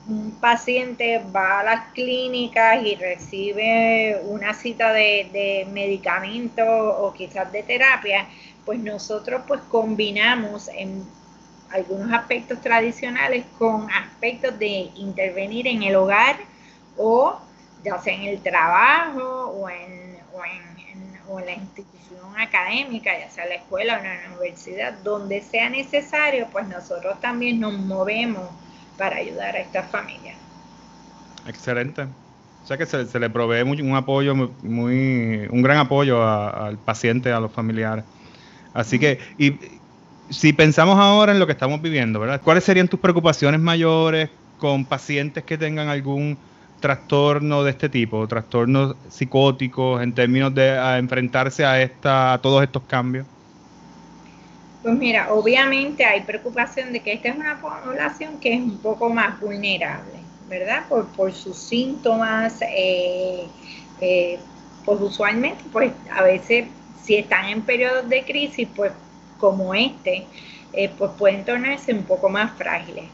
un 0.10 0.32
paciente 0.40 1.22
va 1.34 1.60
a 1.60 1.64
las 1.64 1.94
clínicas 1.94 2.84
y 2.84 2.96
recibe 2.96 4.22
una 4.26 4.54
cita 4.54 4.92
de, 4.92 5.68
medicamento 5.72 6.64
o 6.66 7.14
quizás 7.14 7.52
de 7.52 7.64
terapia, 7.64 8.28
pues 8.66 8.80
nosotros 8.80 9.44
pues 9.48 9.62
combinamos 9.70 10.68
en 10.70 11.06
algunos 11.72 12.12
aspectos 12.12 12.60
tradicionales 12.62 13.46
con 13.58 13.90
aspectos 13.92 14.58
de 14.58 14.90
intervenir 14.96 15.68
en 15.68 15.84
el 15.84 15.96
hogar 15.96 16.38
o 16.98 17.40
ya 17.84 17.98
sea 18.00 18.14
en 18.14 18.24
el 18.24 18.42
trabajo 18.42 19.22
o 19.22 19.70
en, 19.70 20.18
o 20.34 20.44
en, 20.44 21.20
o 21.28 21.40
en 21.40 21.46
la 21.46 21.54
institución 21.54 22.20
académica, 22.38 23.18
ya 23.18 23.30
sea 23.30 23.46
la 23.46 23.56
escuela 23.56 23.96
o 23.96 24.00
en 24.00 24.04
la 24.04 24.30
universidad, 24.30 24.94
donde 25.04 25.42
sea 25.42 25.70
necesario, 25.70 26.48
pues 26.52 26.68
nosotros 26.68 27.20
también 27.22 27.60
nos 27.60 27.74
movemos 27.74 28.50
para 28.98 29.18
ayudar 29.18 29.56
a 29.56 29.60
esta 29.60 29.84
familia. 29.84 30.34
Excelente. 31.48 32.04
O 32.64 32.68
sea 32.68 32.78
que 32.78 32.86
se, 32.86 33.20
le 33.20 33.30
provee 33.30 33.62
un 33.62 33.96
apoyo 33.96 34.36
muy, 34.36 35.48
un 35.50 35.62
gran 35.62 35.78
apoyo 35.78 36.22
al 36.22 36.78
paciente, 36.78 37.32
a 37.32 37.40
los 37.40 37.52
familiares. 37.52 38.04
Así 38.74 39.00
que, 39.00 39.20
y 39.38 39.79
si 40.30 40.54
pensamos 40.54 40.98
ahora 41.00 41.32
en 41.32 41.40
lo 41.40 41.46
que 41.46 41.54
estamos 41.54 41.82
viviendo, 41.82 42.20
¿verdad? 42.20 42.42
¿Cuáles 42.44 42.64
serían 42.64 42.88
tus 42.88 43.00
preocupaciones 43.00 43.60
mayores 43.60 44.30
con 44.58 44.86
pacientes 44.86 45.44
que 45.44 45.58
tengan 45.58 45.88
algún 45.88 46.38
trastorno 46.80 47.64
de 47.64 47.72
este 47.72 47.90
tipo, 47.90 48.28
trastornos 48.28 48.96
psicóticos 49.10 50.02
en 50.02 50.14
términos 50.14 50.54
de 50.54 50.76
enfrentarse 50.98 51.66
a 51.66 51.82
esta, 51.82 52.34
a 52.34 52.42
todos 52.42 52.64
estos 52.64 52.84
cambios? 52.84 53.26
Pues 54.84 54.96
mira, 54.98 55.34
obviamente 55.34 56.06
hay 56.06 56.22
preocupación 56.22 56.94
de 56.94 57.02
que 57.02 57.14
esta 57.14 57.30
es 57.30 57.36
una 57.36 57.60
población 57.60 58.40
que 58.40 58.54
es 58.54 58.62
un 58.62 58.78
poco 58.78 59.10
más 59.10 59.40
vulnerable, 59.40 60.20
¿verdad? 60.48 60.84
Por, 60.88 61.34
sus 61.34 61.58
síntomas, 61.58 62.62
eh, 62.62 63.46
eh, 64.00 64.40
pues 64.86 65.02
usualmente, 65.02 65.64
pues 65.72 65.92
a 66.16 66.24
veces 66.24 66.68
si 67.04 67.16
están 67.16 67.50
en 67.50 67.62
periodos 67.62 68.08
de 68.08 68.24
crisis, 68.24 68.70
pues 68.74 68.94
como 69.40 69.74
este, 69.74 70.28
eh, 70.74 70.90
pues 70.98 71.12
pueden 71.18 71.46
tornarse 71.46 71.94
un 71.94 72.04
poco 72.04 72.30
más 72.30 72.52
frágiles. 72.58 73.06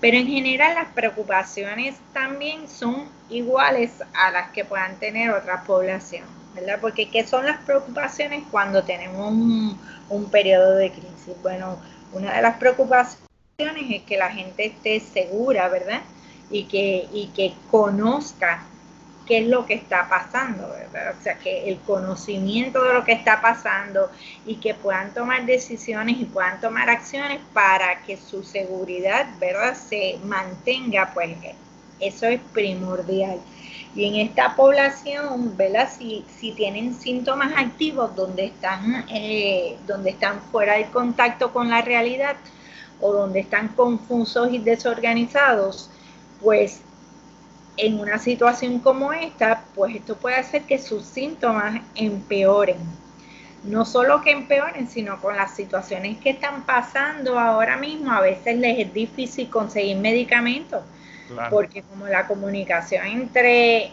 Pero 0.00 0.16
en 0.18 0.26
general 0.26 0.74
las 0.74 0.88
preocupaciones 0.88 1.96
también 2.12 2.68
son 2.68 3.08
iguales 3.30 4.02
a 4.12 4.30
las 4.30 4.50
que 4.50 4.64
puedan 4.64 4.96
tener 4.96 5.30
otras 5.30 5.64
poblaciones, 5.64 6.28
¿verdad? 6.54 6.78
Porque 6.80 7.08
¿qué 7.08 7.26
son 7.26 7.46
las 7.46 7.58
preocupaciones 7.58 8.42
cuando 8.50 8.82
tenemos 8.82 9.32
un, 9.32 9.78
un 10.10 10.30
periodo 10.30 10.76
de 10.76 10.90
crisis? 10.90 11.34
Bueno, 11.42 11.78
una 12.12 12.34
de 12.34 12.42
las 12.42 12.56
preocupaciones 12.58 13.18
es 13.58 14.02
que 14.02 14.16
la 14.18 14.30
gente 14.30 14.66
esté 14.66 15.00
segura, 15.00 15.68
¿verdad? 15.68 16.02
Y 16.50 16.64
que, 16.64 17.08
y 17.12 17.28
que 17.28 17.54
conozca 17.70 18.64
qué 19.26 19.38
es 19.38 19.48
lo 19.48 19.66
que 19.66 19.74
está 19.74 20.08
pasando, 20.08 20.68
¿verdad? 20.68 21.14
O 21.18 21.22
sea, 21.22 21.38
que 21.38 21.68
el 21.68 21.78
conocimiento 21.80 22.82
de 22.84 22.94
lo 22.94 23.04
que 23.04 23.12
está 23.12 23.40
pasando 23.40 24.10
y 24.44 24.56
que 24.56 24.74
puedan 24.74 25.14
tomar 25.14 25.46
decisiones 25.46 26.18
y 26.18 26.24
puedan 26.24 26.60
tomar 26.60 26.90
acciones 26.90 27.40
para 27.52 28.02
que 28.02 28.16
su 28.16 28.42
seguridad, 28.42 29.26
¿verdad? 29.40 29.76
Se 29.76 30.18
mantenga, 30.24 31.10
pues 31.14 31.36
eso 32.00 32.26
es 32.26 32.40
primordial. 32.52 33.38
Y 33.94 34.06
en 34.06 34.28
esta 34.28 34.56
población, 34.56 35.56
¿verdad? 35.56 35.88
Si, 35.96 36.24
si 36.36 36.52
tienen 36.52 36.94
síntomas 36.94 37.52
activos 37.56 38.14
donde 38.16 38.46
están, 38.46 39.06
eh, 39.08 39.76
donde 39.86 40.10
están 40.10 40.40
fuera 40.50 40.74
de 40.74 40.86
contacto 40.86 41.52
con 41.52 41.70
la 41.70 41.80
realidad 41.80 42.36
o 43.00 43.12
donde 43.12 43.40
están 43.40 43.68
confusos 43.68 44.52
y 44.52 44.58
desorganizados, 44.58 45.90
pues 46.42 46.80
en 47.76 47.98
una 47.98 48.18
situación 48.18 48.78
como 48.80 49.12
esta, 49.12 49.64
pues 49.74 49.96
esto 49.96 50.16
puede 50.16 50.36
hacer 50.36 50.62
que 50.62 50.78
sus 50.78 51.04
síntomas 51.04 51.80
empeoren. 51.94 52.78
No 53.64 53.84
solo 53.84 54.20
que 54.20 54.30
empeoren, 54.30 54.88
sino 54.88 55.20
con 55.20 55.36
las 55.36 55.54
situaciones 55.56 56.18
que 56.18 56.30
están 56.30 56.64
pasando 56.64 57.38
ahora 57.38 57.76
mismo, 57.76 58.12
a 58.12 58.20
veces 58.20 58.58
les 58.58 58.78
es 58.78 58.92
difícil 58.92 59.48
conseguir 59.48 59.96
medicamentos 59.96 60.82
porque 61.50 61.82
como 61.82 62.06
la 62.06 62.26
comunicación 62.26 63.06
entre, 63.06 63.90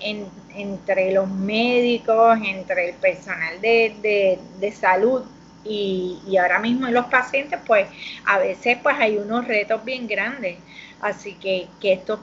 entre 0.55 1.11
los 1.13 1.29
médicos, 1.29 2.37
entre 2.43 2.89
el 2.89 2.95
personal 2.95 3.61
de, 3.61 4.73
salud 4.79 5.23
y, 5.63 6.19
ahora 6.37 6.59
mismo 6.59 6.87
los 6.87 7.05
pacientes, 7.05 7.59
pues 7.65 7.87
a 8.25 8.39
veces 8.39 8.77
pues 8.81 8.95
hay 8.99 9.17
unos 9.17 9.47
retos 9.47 9.83
bien 9.85 10.07
grandes. 10.07 10.57
Así 11.01 11.33
que 11.33 11.67
que 11.79 11.93
estos 11.93 12.19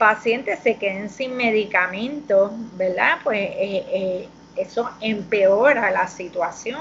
pacientes 0.00 0.60
se 0.60 0.76
queden 0.76 1.10
sin 1.10 1.36
medicamentos, 1.36 2.52
¿verdad? 2.78 3.18
Pues 3.22 3.38
eh, 3.38 3.84
eh, 3.92 4.28
eso 4.56 4.88
empeora 5.02 5.90
la 5.90 6.08
situación. 6.08 6.80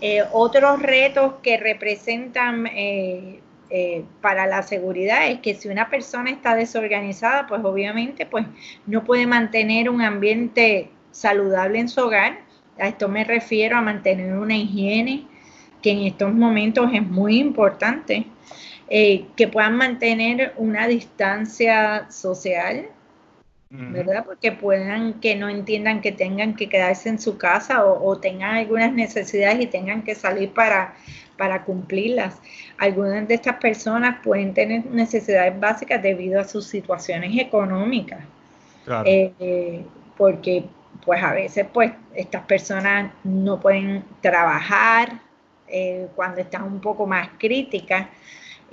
Eh, 0.00 0.24
otros 0.32 0.80
retos 0.80 1.34
que 1.42 1.58
representan 1.58 2.66
para 4.20 4.46
la 4.46 4.62
seguridad 4.62 5.28
es 5.28 5.40
que 5.40 5.54
si 5.54 5.68
una 5.68 5.88
persona 5.88 6.30
está 6.30 6.54
desorganizada, 6.54 7.46
pues 7.46 7.62
obviamente 7.64 8.26
pues 8.26 8.46
no 8.86 9.04
puede 9.04 9.26
mantener 9.26 9.88
un 9.88 10.00
ambiente 10.02 10.90
saludable 11.10 11.80
en 11.80 11.88
su 11.88 12.00
hogar. 12.00 12.38
A 12.78 12.88
esto 12.88 13.08
me 13.08 13.24
refiero 13.24 13.76
a 13.76 13.82
mantener 13.82 14.34
una 14.34 14.56
higiene 14.56 15.26
que 15.82 15.90
en 15.90 16.00
estos 16.00 16.32
momentos 16.32 16.90
es 16.94 17.02
muy 17.02 17.38
importante, 17.38 18.26
eh, 18.94 19.24
que 19.36 19.48
puedan 19.48 19.76
mantener 19.76 20.52
una 20.56 20.86
distancia 20.86 22.10
social, 22.10 22.88
¿verdad? 23.70 24.26
Porque 24.26 24.52
puedan, 24.52 25.14
que 25.14 25.34
no 25.34 25.48
entiendan 25.48 26.02
que 26.02 26.12
tengan 26.12 26.54
que 26.54 26.68
quedarse 26.68 27.08
en 27.08 27.18
su 27.18 27.38
casa 27.38 27.86
o, 27.86 28.06
o 28.06 28.18
tengan 28.18 28.56
algunas 28.56 28.92
necesidades 28.92 29.62
y 29.62 29.66
tengan 29.66 30.02
que 30.02 30.14
salir 30.14 30.52
para 30.52 30.94
para 31.42 31.64
cumplirlas. 31.64 32.40
Algunas 32.78 33.26
de 33.26 33.34
estas 33.34 33.56
personas 33.56 34.18
pueden 34.22 34.54
tener 34.54 34.86
necesidades 34.86 35.58
básicas 35.58 36.00
debido 36.00 36.40
a 36.40 36.44
sus 36.44 36.66
situaciones 36.66 37.36
económicas. 37.36 38.20
Eh, 39.04 39.84
porque 40.16 40.64
pues 41.04 41.22
a 41.22 41.32
veces 41.32 41.66
pues 41.72 41.92
estas 42.14 42.42
personas 42.44 43.12
no 43.24 43.58
pueden 43.58 44.04
trabajar 44.20 45.20
eh, 45.66 46.06
cuando 46.14 46.40
están 46.40 46.64
un 46.64 46.80
poco 46.80 47.06
más 47.06 47.28
críticas 47.38 48.06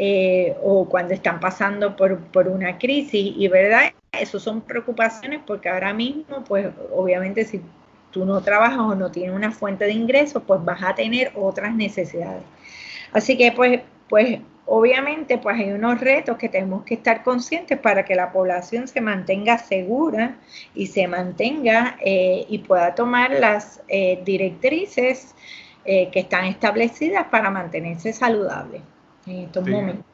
eh, 0.02 0.56
o 0.64 0.88
cuando 0.88 1.14
están 1.14 1.42
pasando 1.42 1.98
por, 1.98 2.20
por 2.32 2.48
una 2.48 2.78
crisis. 2.78 3.34
Y 3.36 3.50
verdad, 3.50 3.92
eso 4.14 4.40
son 4.40 4.62
preocupaciones 4.62 5.42
porque 5.46 5.68
ahora 5.68 5.94
mismo 5.94 6.42
pues 6.46 6.68
obviamente 6.96 7.44
si 7.44 7.62
tú 8.10 8.24
no 8.24 8.42
trabajas 8.42 8.80
o 8.80 8.96
no 8.96 9.12
tienes 9.12 9.36
una 9.36 9.52
fuente 9.52 9.84
de 9.84 9.92
ingresos, 9.92 10.42
pues 10.48 10.64
vas 10.64 10.82
a 10.84 10.96
tener 10.96 11.34
otras 11.36 11.76
necesidades. 11.76 12.44
Así 13.12 13.38
que 13.38 13.52
pues, 13.52 13.82
pues 14.08 14.40
obviamente 14.66 15.38
pues 15.38 15.58
hay 15.60 15.72
unos 15.72 16.00
retos 16.00 16.38
que 16.38 16.48
tenemos 16.48 16.86
que 16.86 16.94
estar 16.94 17.22
conscientes 17.22 17.78
para 17.78 18.06
que 18.06 18.16
la 18.16 18.32
población 18.32 18.88
se 18.88 19.02
mantenga 19.02 19.58
segura 19.58 20.38
y 20.76 20.88
se 20.88 21.10
mantenga 21.10 21.98
eh, 22.00 22.46
y 22.48 22.60
pueda 22.60 22.96
tomar 22.96 23.32
las 23.32 23.82
eh, 23.90 24.22
directrices 24.24 25.36
que 25.86 26.20
están 26.20 26.46
establecidas 26.46 27.26
para 27.32 27.50
mantenerse 27.50 28.14
saludable 28.14 28.82
en 29.30 29.46
estos 29.46 29.68
momentos. 29.68 30.06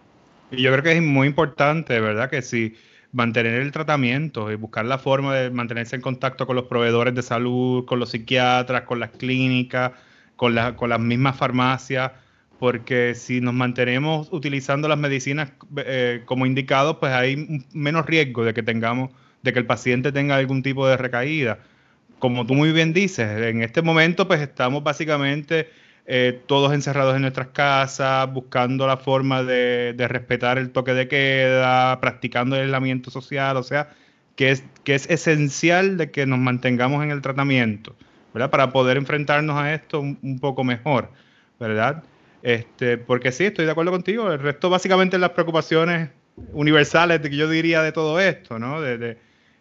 Y 0.51 0.61
yo 0.61 0.71
creo 0.71 0.83
que 0.83 0.91
es 0.91 1.01
muy 1.01 1.27
importante, 1.27 1.99
¿verdad? 1.99 2.29
Que 2.29 2.41
si 2.41 2.75
mantener 3.11 3.61
el 3.61 3.71
tratamiento 3.71 4.51
y 4.51 4.55
buscar 4.55 4.85
la 4.85 4.97
forma 4.97 5.33
de 5.35 5.49
mantenerse 5.49 5.95
en 5.95 6.01
contacto 6.01 6.45
con 6.45 6.55
los 6.57 6.65
proveedores 6.65 7.15
de 7.15 7.21
salud, 7.21 7.85
con 7.85 7.99
los 7.99 8.09
psiquiatras, 8.09 8.81
con 8.81 8.99
las 8.99 9.11
clínicas, 9.11 9.93
con, 10.35 10.55
con 10.75 10.89
las 10.89 10.99
mismas 10.99 11.37
farmacias, 11.37 12.11
porque 12.59 13.15
si 13.15 13.39
nos 13.39 13.53
mantenemos 13.53 14.27
utilizando 14.31 14.87
las 14.87 14.97
medicinas 14.97 15.51
eh, 15.77 16.23
como 16.25 16.45
indicados, 16.45 16.97
pues 16.99 17.13
hay 17.13 17.63
menos 17.73 18.05
riesgo 18.05 18.43
de 18.43 18.53
que 18.53 18.63
tengamos, 18.63 19.11
de 19.43 19.53
que 19.53 19.59
el 19.59 19.65
paciente 19.65 20.11
tenga 20.11 20.35
algún 20.35 20.61
tipo 20.61 20.85
de 20.85 20.97
recaída. 20.97 21.59
Como 22.19 22.45
tú 22.45 22.53
muy 22.53 22.73
bien 22.73 22.91
dices, 22.91 23.29
en 23.41 23.61
este 23.61 23.81
momento 23.81 24.27
pues 24.27 24.41
estamos 24.41 24.83
básicamente 24.83 25.69
eh, 26.07 26.39
todos 26.45 26.71
encerrados 26.73 27.15
en 27.15 27.23
nuestras 27.23 27.47
casas, 27.47 28.31
buscando 28.31 28.85
la 28.85 28.97
forma 28.97 29.43
de, 29.43 29.95
respetar 30.07 30.59
el 30.59 30.69
toque 30.71 30.93
de 30.93 31.07
queda, 31.07 31.99
practicando 31.99 32.55
el 32.55 32.63
aislamiento 32.63 33.09
social, 33.09 33.57
o 33.57 33.63
sea, 33.63 33.89
que 34.35 34.51
es, 34.51 34.63
que 34.83 34.93
es 34.93 35.09
esencial 35.09 35.97
de 35.97 36.11
que 36.11 36.27
nos 36.27 36.37
mantengamos 36.37 37.03
en 37.03 37.09
el 37.09 37.21
tratamiento, 37.21 37.95
¿verdad? 38.33 38.51
Para 38.51 38.71
poder 38.71 38.97
enfrentarnos 38.97 39.57
a 39.57 39.73
esto 39.73 39.99
un, 39.99 40.39
poco 40.39 40.63
mejor, 40.63 41.09
¿verdad? 41.59 42.03
Este, 42.43 42.97
porque 42.99 43.31
sí, 43.31 43.45
estoy 43.45 43.65
de 43.65 43.71
acuerdo 43.71 43.91
contigo, 43.91 44.31
el 44.31 44.39
resto 44.39 44.69
básicamente 44.69 45.17
las 45.17 45.31
preocupaciones 45.31 46.09
universales 46.53 47.21
que 47.21 47.35
yo 47.35 47.49
diría 47.49 47.81
de 47.81 47.91
todo 47.91 48.19
esto, 48.19 48.59
¿no? 48.59 48.79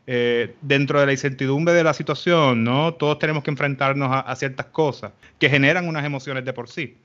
Eh, 0.06 0.54
dentro 0.60 1.00
de 1.00 1.06
la 1.06 1.12
incertidumbre 1.12 1.72
de 1.72 1.82
la 1.82 1.94
situación, 1.94 2.62
¿no? 2.62 2.92
Todos 2.92 3.18
tenemos 3.18 3.42
que 3.42 3.50
enfrentarnos 3.50 4.10
a, 4.12 4.36
ciertas 4.36 4.66
cosas 4.66 5.12
que 5.38 5.48
generan 5.48 5.88
unas 5.88 6.04
emociones 6.04 6.44
de 6.44 6.52
por 6.52 6.68
sí. 6.68 6.98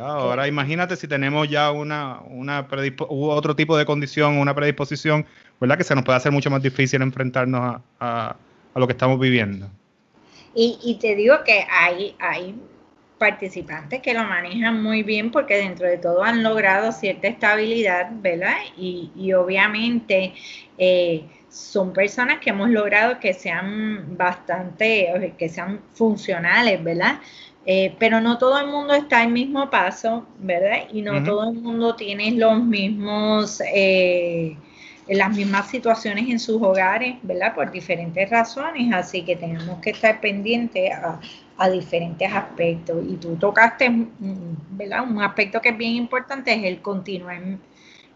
Ahora 0.00 0.46
imagínate 0.46 0.96
si 0.96 1.08
tenemos 1.08 1.48
ya 1.48 1.72
una, 1.72 2.20
una 2.28 2.66
otro 3.08 3.56
tipo 3.56 3.76
de 3.76 3.84
condición, 3.84 4.38
una 4.38 4.54
predisposición, 4.54 5.26
¿verdad? 5.60 5.76
Que 5.76 5.84
se 5.84 5.94
nos 5.96 6.04
puede 6.04 6.18
hacer 6.18 6.30
mucho 6.30 6.48
más 6.50 6.62
difícil 6.62 7.02
enfrentarnos 7.02 7.80
a, 7.98 8.36
lo 8.76 8.86
que 8.86 8.92
estamos 8.92 9.18
viviendo. 9.18 9.68
Y, 10.54 10.98
te 11.00 11.16
digo 11.16 11.36
que 11.44 11.66
hay, 11.68 12.14
hay 12.18 12.54
participantes 13.18 14.02
que 14.02 14.14
lo 14.14 14.22
manejan 14.24 14.82
muy 14.82 15.02
bien 15.02 15.30
porque 15.30 15.56
dentro 15.56 15.86
de 15.86 15.98
todo 15.98 16.22
han 16.22 16.42
logrado 16.42 16.92
cierta 16.92 17.26
estabilidad, 17.26 18.08
¿verdad? 18.20 18.56
Y, 18.76 19.10
y 19.16 19.32
obviamente 19.32 20.34
eh, 20.78 21.24
son 21.48 21.92
personas 21.92 22.38
que 22.40 22.50
hemos 22.50 22.70
logrado 22.70 23.18
que 23.18 23.32
sean 23.32 24.16
bastante, 24.16 25.34
que 25.38 25.48
sean 25.48 25.80
funcionales, 25.94 26.82
¿verdad? 26.82 27.20
Eh, 27.64 27.94
pero 27.98 28.20
no 28.20 28.38
todo 28.38 28.58
el 28.60 28.68
mundo 28.68 28.94
está 28.94 29.22
al 29.22 29.32
mismo 29.32 29.68
paso, 29.70 30.26
¿verdad? 30.38 30.84
Y 30.92 31.02
no 31.02 31.22
todo 31.24 31.50
el 31.50 31.56
mundo 31.56 31.96
tiene 31.96 32.30
los 32.32 32.62
mismos, 32.62 33.60
eh, 33.72 34.56
las 35.08 35.36
mismas 35.36 35.68
situaciones 35.68 36.28
en 36.28 36.38
sus 36.38 36.62
hogares, 36.62 37.16
¿verdad? 37.22 37.54
Por 37.54 37.72
diferentes 37.72 38.30
razones, 38.30 38.92
así 38.94 39.22
que 39.22 39.34
tenemos 39.34 39.80
que 39.80 39.90
estar 39.90 40.20
pendientes 40.20 40.92
a, 40.92 41.20
a 41.58 41.68
diferentes 41.68 42.32
aspectos. 42.32 43.04
Y 43.08 43.16
tú 43.16 43.34
tocaste, 43.36 43.90
¿verdad? 44.70 45.02
Un 45.08 45.20
aspecto 45.22 45.60
que 45.60 45.70
es 45.70 45.76
bien 45.76 45.94
importante 45.94 46.52
es 46.52 46.62
el 46.64 46.80
continuar 46.80 47.40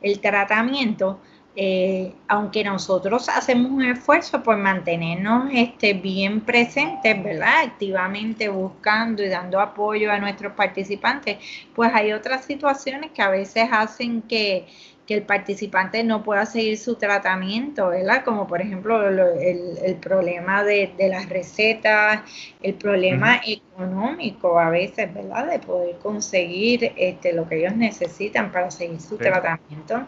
el 0.03 0.21
tratamiento 0.21 1.21
eh, 1.57 2.13
aunque 2.29 2.63
nosotros 2.63 3.29
hacemos 3.29 3.73
un 3.73 3.83
esfuerzo 3.85 4.43
por 4.43 4.57
mantenernos 4.57 5.51
este, 5.53 5.95
bien 5.95 6.43
presentes, 6.43 7.23
¿verdad? 7.23 7.65
Activamente 7.65 8.49
buscando 8.49 9.23
y 9.25 9.29
dando 9.29 9.59
apoyo 9.59 10.13
a 10.13 10.19
nuestros 10.19 10.53
participantes, 10.53 11.39
pues 11.75 11.91
hay 11.93 12.13
otras 12.13 12.45
situaciones 12.45 13.11
que 13.11 13.23
a 13.23 13.31
veces 13.31 13.69
hacen 13.73 14.23
que 14.23 14.67
que 15.11 15.17
el 15.17 15.23
participante 15.25 16.05
no 16.05 16.23
pueda 16.23 16.47
seguir 16.47 16.79
su 16.79 16.95
tratamiento, 16.95 17.89
¿verdad? 17.89 18.23
Como 18.25 18.47
por 18.47 18.63
ejemplo 18.63 19.09
el, 19.09 19.97
problema 20.01 20.63
de, 20.63 20.95
las 20.97 21.29
recetas, 21.29 22.21
el 22.63 22.75
problema 22.75 23.41
económico 23.45 24.57
a 24.61 24.71
veces, 24.71 25.13
¿verdad? 25.13 25.49
De 25.51 25.59
poder 25.59 25.97
conseguir 25.97 26.93
este, 26.95 27.33
lo 27.33 27.49
que 27.49 27.59
ellos 27.59 27.75
necesitan 27.75 28.53
para 28.53 28.71
seguir 28.71 29.01
su 29.01 29.17
tratamiento. 29.17 30.07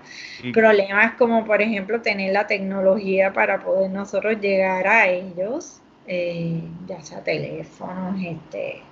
Problemas 0.54 1.14
como 1.14 1.44
por 1.44 1.60
ejemplo 1.60 2.00
tener 2.00 2.32
la 2.32 2.46
tecnología 2.46 3.32
para 3.32 3.58
poder 3.58 3.90
nosotros 3.90 4.40
llegar 4.40 4.86
a 4.86 5.08
ellos, 5.08 5.80
eh, 6.06 6.60
ya 6.86 7.02
sea 7.02 7.24
teléfonos, 7.24 8.22
este... 8.22 8.82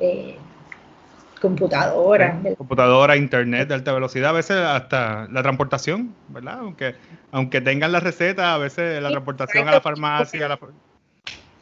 Eh, 0.00 0.36
computadora. 1.44 2.40
Computadora, 2.56 3.16
internet 3.16 3.68
de 3.68 3.74
alta 3.74 3.92
velocidad, 3.92 4.30
a 4.30 4.32
veces 4.32 4.56
hasta 4.56 5.28
la 5.30 5.42
transportación, 5.42 6.14
¿verdad? 6.28 6.58
Aunque, 6.60 6.94
aunque 7.30 7.60
tengan 7.60 7.92
la 7.92 8.00
receta, 8.00 8.54
a 8.54 8.58
veces 8.58 9.02
la 9.02 9.10
transportación 9.10 9.68
a 9.68 9.72
la 9.72 9.80
farmacia, 9.82 10.58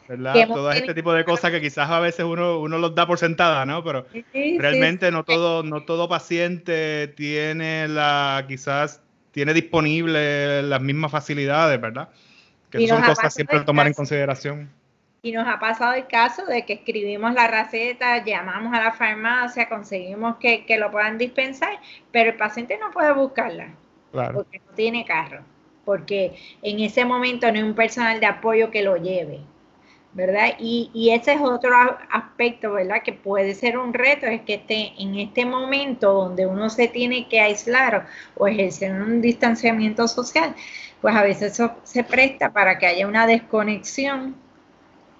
¿verdad? 0.07 0.47
Todo 0.47 0.71
este 0.71 0.93
tipo 0.93 1.13
de 1.13 1.25
cosas 1.25 1.51
que 1.51 1.59
quizás 1.59 1.89
a 1.89 1.99
veces 1.99 2.25
uno, 2.25 2.59
uno 2.59 2.77
los 2.77 2.95
da 2.95 3.05
por 3.05 3.17
sentada, 3.17 3.65
¿no? 3.65 3.83
Pero 3.83 4.05
realmente 4.57 5.11
no 5.11 5.25
todo, 5.25 5.63
no 5.63 5.83
todo 5.83 6.07
paciente 6.07 7.09
tiene 7.17 7.87
la, 7.89 8.45
quizás 8.47 9.01
tiene 9.31 9.53
disponible 9.53 10.63
las 10.63 10.81
mismas 10.81 11.11
facilidades, 11.11 11.79
¿verdad? 11.81 12.09
Que 12.69 12.87
son 12.87 13.01
cosas 13.01 13.33
siempre 13.33 13.57
a 13.57 13.65
tomar 13.65 13.87
en 13.87 13.93
consideración. 13.93 14.69
Y 15.25 15.31
nos 15.31 15.47
ha 15.47 15.57
pasado 15.57 15.93
el 15.93 16.05
caso 16.05 16.45
de 16.45 16.65
que 16.65 16.73
escribimos 16.73 17.33
la 17.33 17.47
receta, 17.47 18.25
llamamos 18.25 18.73
a 18.73 18.83
la 18.83 18.91
farmacia, 18.91 19.69
conseguimos 19.69 20.35
que, 20.35 20.65
lo 20.77 20.91
puedan 20.91 21.17
dispensar, 21.17 21.79
pero 22.11 22.31
el 22.31 22.35
paciente 22.35 22.77
no 22.77 22.91
puede 22.91 23.13
buscarla 23.13 23.69
porque 24.11 24.59
no 24.59 24.75
tiene 24.75 25.05
carro, 25.05 25.39
porque 25.85 26.35
en 26.61 26.81
ese 26.81 27.05
momento 27.05 27.49
no 27.49 27.57
hay 27.57 27.63
un 27.63 27.73
personal 27.73 28.19
de 28.19 28.25
apoyo 28.25 28.69
que 28.69 28.83
lo 28.83 28.97
lleve, 28.97 29.39
¿verdad? 30.11 30.55
Y, 30.59 30.91
y 30.93 31.11
ese 31.11 31.35
es 31.35 31.41
otro 31.41 31.73
aspecto, 32.11 32.73
¿verdad? 32.73 33.01
Que 33.01 33.13
puede 33.13 33.55
ser 33.55 33.77
un 33.77 33.93
reto, 33.93 34.25
es 34.25 34.41
que 34.41 34.55
esté 34.55 34.91
en 34.99 35.15
este 35.15 35.45
momento 35.45 36.11
donde 36.11 36.47
uno 36.47 36.69
se 36.69 36.89
tiene 36.89 37.29
que 37.29 37.39
aislar 37.39 38.07
o 38.35 38.45
ejercer 38.45 38.91
un 38.91 39.21
distanciamiento 39.21 40.05
social, 40.09 40.53
pues 40.99 41.15
a 41.15 41.23
veces 41.23 41.53
eso 41.53 41.77
se 41.83 42.03
presta 42.03 42.51
para 42.51 42.77
que 42.77 42.87
haya 42.87 43.07
una 43.07 43.25
desconexión 43.25 44.43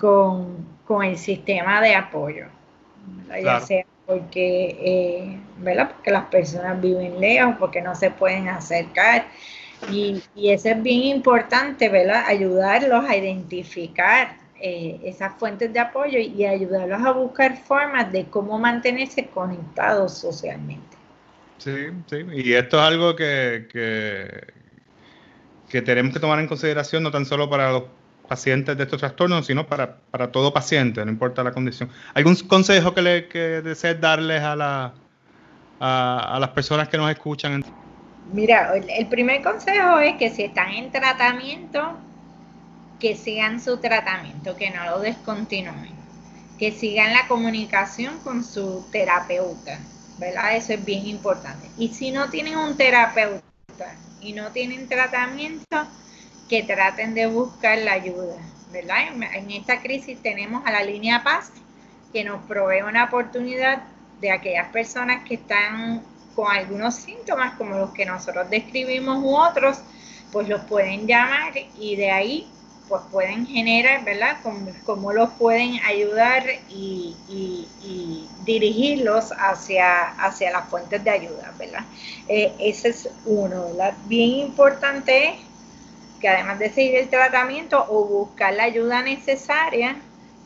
con, 0.04 1.04
el 1.04 1.18
sistema 1.18 1.82
de 1.82 1.96
apoyo, 1.96 2.46
ya 3.42 3.62
sea 3.62 3.86
porque, 4.06 4.78
eh, 4.80 5.40
¿verdad? 5.58 5.92
porque 5.92 6.12
las 6.12 6.26
personas 6.26 6.80
viven 6.80 7.20
lejos, 7.20 7.56
porque 7.58 7.82
no 7.82 7.96
se 7.96 8.12
pueden 8.12 8.50
acercar. 8.50 9.26
Y, 9.90 10.22
eso 10.36 10.70
es 10.70 10.84
bien 10.84 11.04
importante, 11.04 11.90
¿verdad? 11.90 12.26
Ayudarlos 12.28 13.06
a 13.06 13.16
identificar 13.16 14.36
eh, 14.60 15.00
esas 15.04 15.34
fuentes 15.40 15.72
de 15.74 15.80
apoyo 15.80 16.20
y 16.20 16.46
ayudarlos 16.46 17.02
a 17.02 17.12
buscar 17.12 17.58
formas 17.58 18.12
de 18.12 18.26
cómo 18.26 18.60
mantenerse 18.60 19.26
conectados 19.28 20.18
socialmente. 20.18 20.98
Sí, 21.58 21.88
sí, 22.10 22.18
y 22.34 22.54
esto 22.54 22.78
es 22.78 22.84
algo 22.84 23.16
que, 23.16 23.68
que, 23.72 24.54
que 25.70 25.82
tenemos 25.82 26.14
que 26.14 26.20
tomar 26.20 26.40
en 26.40 26.48
consideración 26.48 27.04
no 27.04 27.12
tan 27.12 27.26
solo 27.26 27.50
para 27.50 27.72
los 27.72 27.84
pacientes 28.28 28.78
de 28.78 28.84
estos 28.84 29.00
trastornos, 29.00 29.46
sino 29.46 29.68
para, 29.68 29.98
todo 30.32 30.54
paciente, 30.54 31.04
no 31.06 31.12
importa 31.12 31.44
la 31.44 31.52
condición. 31.52 31.90
¿Algún 32.14 32.36
consejo 32.36 32.94
que, 32.94 33.02
le, 33.02 33.28
que 33.28 33.62
desees 33.62 34.00
darles 34.00 34.42
a, 34.42 34.56
la, 34.56 34.94
a, 35.80 36.38
las 36.40 36.50
personas 36.50 36.88
que 36.88 36.98
nos 36.98 37.12
escuchan? 37.12 37.64
Mira, 38.32 38.74
el 38.76 39.08
primer 39.08 39.42
consejo 39.42 40.00
es 40.00 40.16
que 40.16 40.30
si 40.30 40.44
están 40.44 40.72
en 40.72 40.92
tratamiento, 40.92 41.98
que 43.00 43.16
sigan 43.18 43.60
su 43.60 43.78
tratamiento, 43.78 44.56
que 44.56 44.72
no 44.72 44.86
lo 44.86 45.00
descontinúen, 45.00 45.92
que 46.58 46.72
sigan 46.72 47.12
la 47.14 47.28
comunicación 47.28 48.18
con 48.20 48.46
su 48.46 48.88
terapeuta, 48.92 49.78
¿verdad? 50.20 50.56
Eso 50.56 50.74
es 50.74 50.86
bien 50.86 51.06
importante. 51.08 51.68
Y 51.78 51.90
si 51.90 52.12
no 52.12 52.30
tienen 52.30 52.56
un 52.56 52.78
terapeuta 52.78 53.44
y 54.22 54.32
no 54.32 54.52
tienen 54.52 54.88
tratamiento, 54.88 55.86
que 56.50 56.64
traten 56.64 57.14
de 57.14 57.28
buscar 57.28 57.78
la 57.80 57.94
ayuda, 57.94 58.36
¿verdad? 58.72 58.98
En 59.34 59.52
esta 59.52 59.82
crisis 59.82 60.22
tenemos 60.22 60.66
a 60.66 60.72
la 60.72 60.84
línea 60.84 61.24
Paz, 61.24 61.52
que 62.12 62.24
nos 62.24 62.44
provee 62.46 62.82
una 62.82 63.06
oportunidad 63.06 63.84
de 64.22 64.32
aquellas 64.32 64.70
personas 64.70 65.24
que 65.26 65.36
están 65.36 66.04
con 66.36 66.52
algunos 66.52 66.96
síntomas 66.96 67.56
como 67.56 67.76
los 67.78 67.92
que 67.92 68.06
nosotros 68.06 68.50
describimos 68.50 69.24
u 69.24 69.36
otros, 69.36 69.80
pues 70.32 70.48
los 70.48 70.62
pueden 70.62 71.08
llamar 71.08 71.54
y 71.78 71.96
de 71.96 72.12
ahí 72.12 72.48
pues 72.90 73.02
pueden 73.12 73.48
generar, 73.48 74.04
¿verdad? 74.04 74.38
Cómo, 74.86 75.14
los 75.14 75.30
pueden 75.32 75.80
ayudar 75.86 76.44
y, 76.70 77.16
dirigirlos 78.46 79.32
hacia, 79.32 80.10
hacia 80.24 80.52
las 80.52 80.70
fuentes 80.70 81.04
de 81.04 81.10
ayuda, 81.10 81.54
¿verdad? 81.58 81.86
Eh, 82.28 82.54
ese 82.60 82.90
es 82.90 83.10
uno, 83.26 83.70
¿verdad? 83.70 83.94
Bien 84.06 84.30
importante 84.32 85.30
es 85.30 85.36
que 86.24 86.30
además 86.30 86.58
de 86.58 86.70
seguir 86.70 86.96
el 86.96 87.10
tratamiento 87.10 87.86
o 87.90 88.06
buscar 88.06 88.54
la 88.54 88.64
ayuda 88.64 89.02
necesaria, 89.02 89.98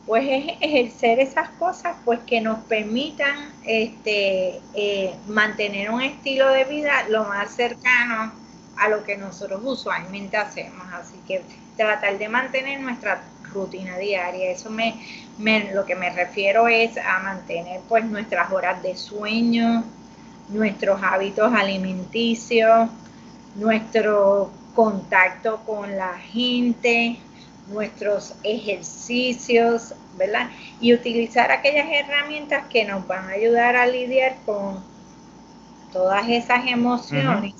pues 0.06 0.24
es 0.28 0.56
ejercer 0.60 1.20
esas 1.20 1.50
cosas 1.50 1.94
pues 2.04 2.18
que 2.26 2.40
nos 2.40 2.58
permitan 2.64 3.52
este, 3.64 4.60
eh, 4.74 5.14
mantener 5.28 5.90
un 5.90 6.02
estilo 6.02 6.48
de 6.48 6.64
vida 6.64 7.08
lo 7.08 7.22
más 7.26 7.54
cercano 7.54 8.32
a 8.76 8.88
lo 8.88 9.04
que 9.04 9.16
nosotros 9.16 9.60
usualmente 9.62 10.36
hacemos. 10.36 10.84
Así 10.92 11.14
que 11.28 11.42
tratar 11.76 12.18
de 12.18 12.28
mantener 12.28 12.80
nuestra 12.80 13.22
rutina 13.54 13.98
diaria. 13.98 14.50
Eso 14.50 14.70
me, 14.70 14.96
lo 15.72 15.86
que 15.86 15.94
me 15.94 16.10
refiero 16.10 16.66
es 16.66 16.98
a 16.98 17.20
mantener 17.20 17.82
pues 17.88 18.04
nuestras 18.04 18.50
horas 18.50 18.82
de 18.82 18.96
sueño, 18.96 19.84
nuestros 20.48 21.00
hábitos 21.04 21.52
alimenticios, 21.54 22.88
nuestro 23.54 24.57
contacto 24.78 25.58
con 25.66 25.96
la 25.96 26.16
gente, 26.18 27.16
nuestros 27.66 28.36
ejercicios, 28.44 29.92
¿verdad? 30.16 30.50
Y 30.80 30.94
utilizar 30.94 31.50
aquellas 31.50 31.88
herramientas 31.90 32.62
que 32.70 32.84
nos 32.84 33.04
van 33.08 33.28
a 33.28 33.32
ayudar 33.32 33.74
a 33.74 33.88
lidiar 33.88 34.36
con 34.46 34.80
todas 35.92 36.28
esas 36.28 36.64
emociones 36.68 37.54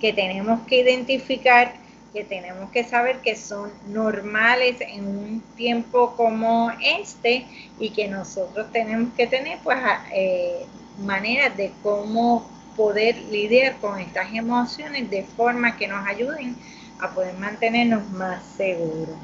que 0.00 0.12
tenemos 0.12 0.58
que 0.66 0.80
identificar, 0.80 1.74
que 2.12 2.24
tenemos 2.24 2.70
que 2.70 2.82
saber 2.82 3.18
que 3.18 3.36
son 3.36 3.70
normales 3.86 4.80
en 4.80 5.06
un 5.06 5.40
tiempo 5.56 6.14
como 6.16 6.72
este 6.82 7.46
y 7.78 7.90
que 7.90 8.08
nosotros 8.08 8.66
tenemos 8.72 9.14
que 9.14 9.28
tener 9.28 9.60
pues 9.62 9.78
eh, 10.12 10.66
maneras 11.04 11.56
de 11.56 11.70
cómo 11.84 12.57
poder 12.78 13.16
lidiar 13.30 13.76
con 13.76 13.98
estas 13.98 14.32
emociones 14.32 15.10
de 15.10 15.24
forma 15.24 15.76
que 15.76 15.86
nos 15.86 16.06
ayuden 16.06 16.56
a 16.98 17.10
poder 17.10 17.34
mantenernos 17.34 18.08
más 18.10 18.42
seguros 18.56 19.18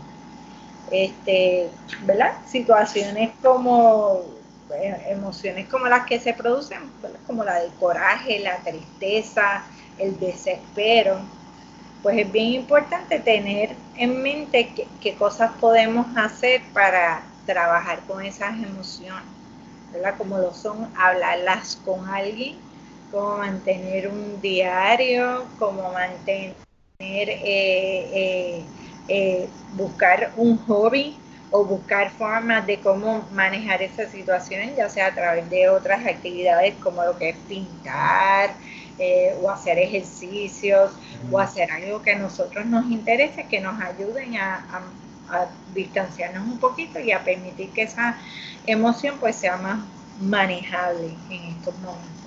este, 0.90 1.70
¿verdad? 2.04 2.34
Situaciones 2.46 3.30
como 3.42 4.22
emociones 5.08 5.68
como 5.68 5.86
las 5.86 6.04
que 6.06 6.18
se 6.18 6.32
producen, 6.34 6.78
como 7.26 7.44
la 7.44 7.60
del 7.60 7.70
coraje, 7.74 8.40
la 8.40 8.56
tristeza, 8.58 9.64
el 9.98 10.18
desespero, 10.18 11.18
pues 12.02 12.18
es 12.18 12.32
bien 12.32 12.54
importante 12.54 13.20
tener 13.20 13.76
en 13.96 14.20
mente 14.22 14.72
qué 15.00 15.14
cosas 15.14 15.52
podemos 15.60 16.06
hacer 16.16 16.60
para 16.72 17.22
trabajar 17.46 18.00
con 18.08 18.24
esas 18.24 18.54
emociones, 18.54 19.22
¿verdad? 19.92 20.16
Como 20.18 20.38
lo 20.38 20.52
son 20.52 20.88
hablarlas 20.96 21.78
con 21.84 22.08
alguien, 22.08 22.56
como 23.14 23.38
mantener 23.38 24.08
un 24.08 24.40
diario, 24.40 25.44
como 25.56 25.92
mantener 25.92 26.56
eh, 26.98 28.10
eh, 28.12 28.62
eh, 29.06 29.48
buscar 29.76 30.32
un 30.36 30.58
hobby 30.66 31.16
o 31.52 31.64
buscar 31.64 32.10
formas 32.10 32.66
de 32.66 32.80
cómo 32.80 33.24
manejar 33.30 33.82
esa 33.82 34.10
situación, 34.10 34.74
ya 34.76 34.88
sea 34.88 35.06
a 35.06 35.14
través 35.14 35.48
de 35.48 35.68
otras 35.68 36.04
actividades 36.04 36.74
como 36.82 37.04
lo 37.04 37.16
que 37.16 37.30
es 37.30 37.36
pintar 37.48 38.56
o 39.42 39.50
hacer 39.50 39.78
ejercicios 39.78 40.92
o 41.30 41.38
hacer 41.38 41.70
algo 41.70 42.02
que 42.02 42.12
a 42.12 42.18
nosotros 42.18 42.66
nos 42.66 42.86
interese, 42.90 43.46
que 43.48 43.60
nos 43.60 43.80
ayuden 43.80 44.36
a, 44.36 44.64
a 45.28 45.46
distanciarnos 45.72 46.44
un 46.46 46.58
poquito 46.58 46.98
y 46.98 47.12
a 47.12 47.22
permitir 47.22 47.70
que 47.70 47.82
esa 47.82 48.16
emoción 48.66 49.18
pues 49.20 49.36
sea 49.36 49.56
más 49.56 49.78
manejable 50.20 51.10
en 51.30 51.44
estos 51.44 51.78
momentos. 51.78 52.23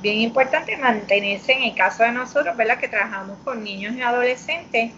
Bien 0.00 0.20
importante 0.20 0.76
mantenerse 0.76 1.52
en 1.52 1.62
el 1.62 1.74
caso 1.74 2.02
de 2.02 2.12
nosotros, 2.12 2.56
¿verdad? 2.56 2.78
Que 2.78 2.88
trabajamos 2.88 3.38
con 3.44 3.64
niños 3.64 3.94
y 3.94 4.02
adolescentes, 4.02 4.92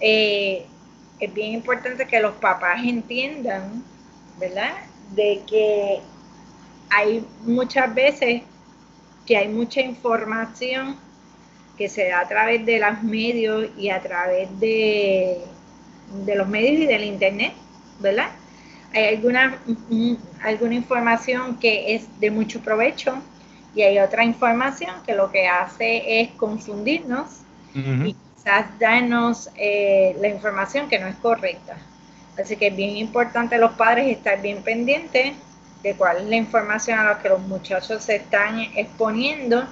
eh, 0.00 0.66
es 1.18 1.32
bien 1.32 1.52
importante 1.52 2.06
que 2.06 2.20
los 2.20 2.34
papás 2.34 2.82
entiendan, 2.84 3.84
¿verdad? 4.38 4.72
De 5.14 5.42
que 5.48 6.00
hay 6.90 7.24
muchas 7.42 7.94
veces 7.94 8.42
que 9.26 9.36
hay 9.36 9.48
mucha 9.48 9.80
información 9.80 10.96
que 11.78 11.88
se 11.88 12.08
da 12.08 12.20
a 12.20 12.28
través 12.28 12.66
de 12.66 12.80
los 12.80 13.02
medios 13.02 13.70
y 13.78 13.88
a 13.88 14.00
través 14.02 14.48
de, 14.60 15.38
de 16.24 16.34
los 16.34 16.48
medios 16.48 16.80
y 16.82 16.86
del 16.86 17.04
internet, 17.04 17.52
¿verdad? 18.00 18.30
Hay 18.92 19.14
alguna, 19.14 19.58
alguna 20.42 20.74
información 20.74 21.58
que 21.58 21.94
es 21.94 22.20
de 22.20 22.30
mucho 22.30 22.60
provecho 22.60 23.22
y 23.74 23.82
hay 23.82 23.98
otra 23.98 24.24
información 24.24 24.94
que 25.06 25.14
lo 25.14 25.30
que 25.30 25.48
hace 25.48 26.20
es 26.20 26.30
confundirnos 26.32 27.40
quizás 27.72 28.78
darnos 28.78 29.48
eh, 29.56 30.14
la 30.20 30.28
información 30.28 30.88
que 30.88 30.98
no 30.98 31.06
es 31.06 31.16
correcta. 31.16 31.76
Así 32.38 32.56
que 32.56 32.68
es 32.68 32.76
bien 32.76 32.96
importante 32.96 33.56
los 33.56 33.72
padres 33.72 34.14
estar 34.14 34.40
bien 34.42 34.62
pendientes 34.62 35.34
de 35.82 35.94
cuál 35.94 36.18
es 36.18 36.24
la 36.24 36.36
información 36.36 36.98
a 36.98 37.04
la 37.04 37.18
que 37.18 37.28
los 37.28 37.40
muchachos 37.40 38.04
se 38.04 38.16
están 38.16 38.60
exponiendo. 38.76 39.64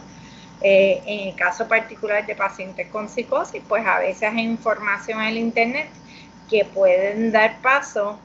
Eh, 0.63 1.03
en 1.07 1.29
el 1.29 1.35
caso 1.37 1.67
particular 1.67 2.27
de 2.27 2.35
pacientes 2.35 2.87
con 2.89 3.09
psicosis, 3.09 3.63
pues 3.67 3.87
a 3.87 3.99
veces 3.99 4.25
hay 4.25 4.41
información 4.41 5.21
en 5.23 5.29
el 5.29 5.39
Internet 5.39 5.89
que 6.51 6.67
pueden 6.67 7.33
dar 7.33 7.63
paso 7.63 8.19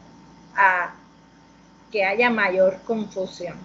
a 0.56 0.94
que 1.92 2.04
haya 2.04 2.30
mayor 2.30 2.80
confusión. 2.86 3.56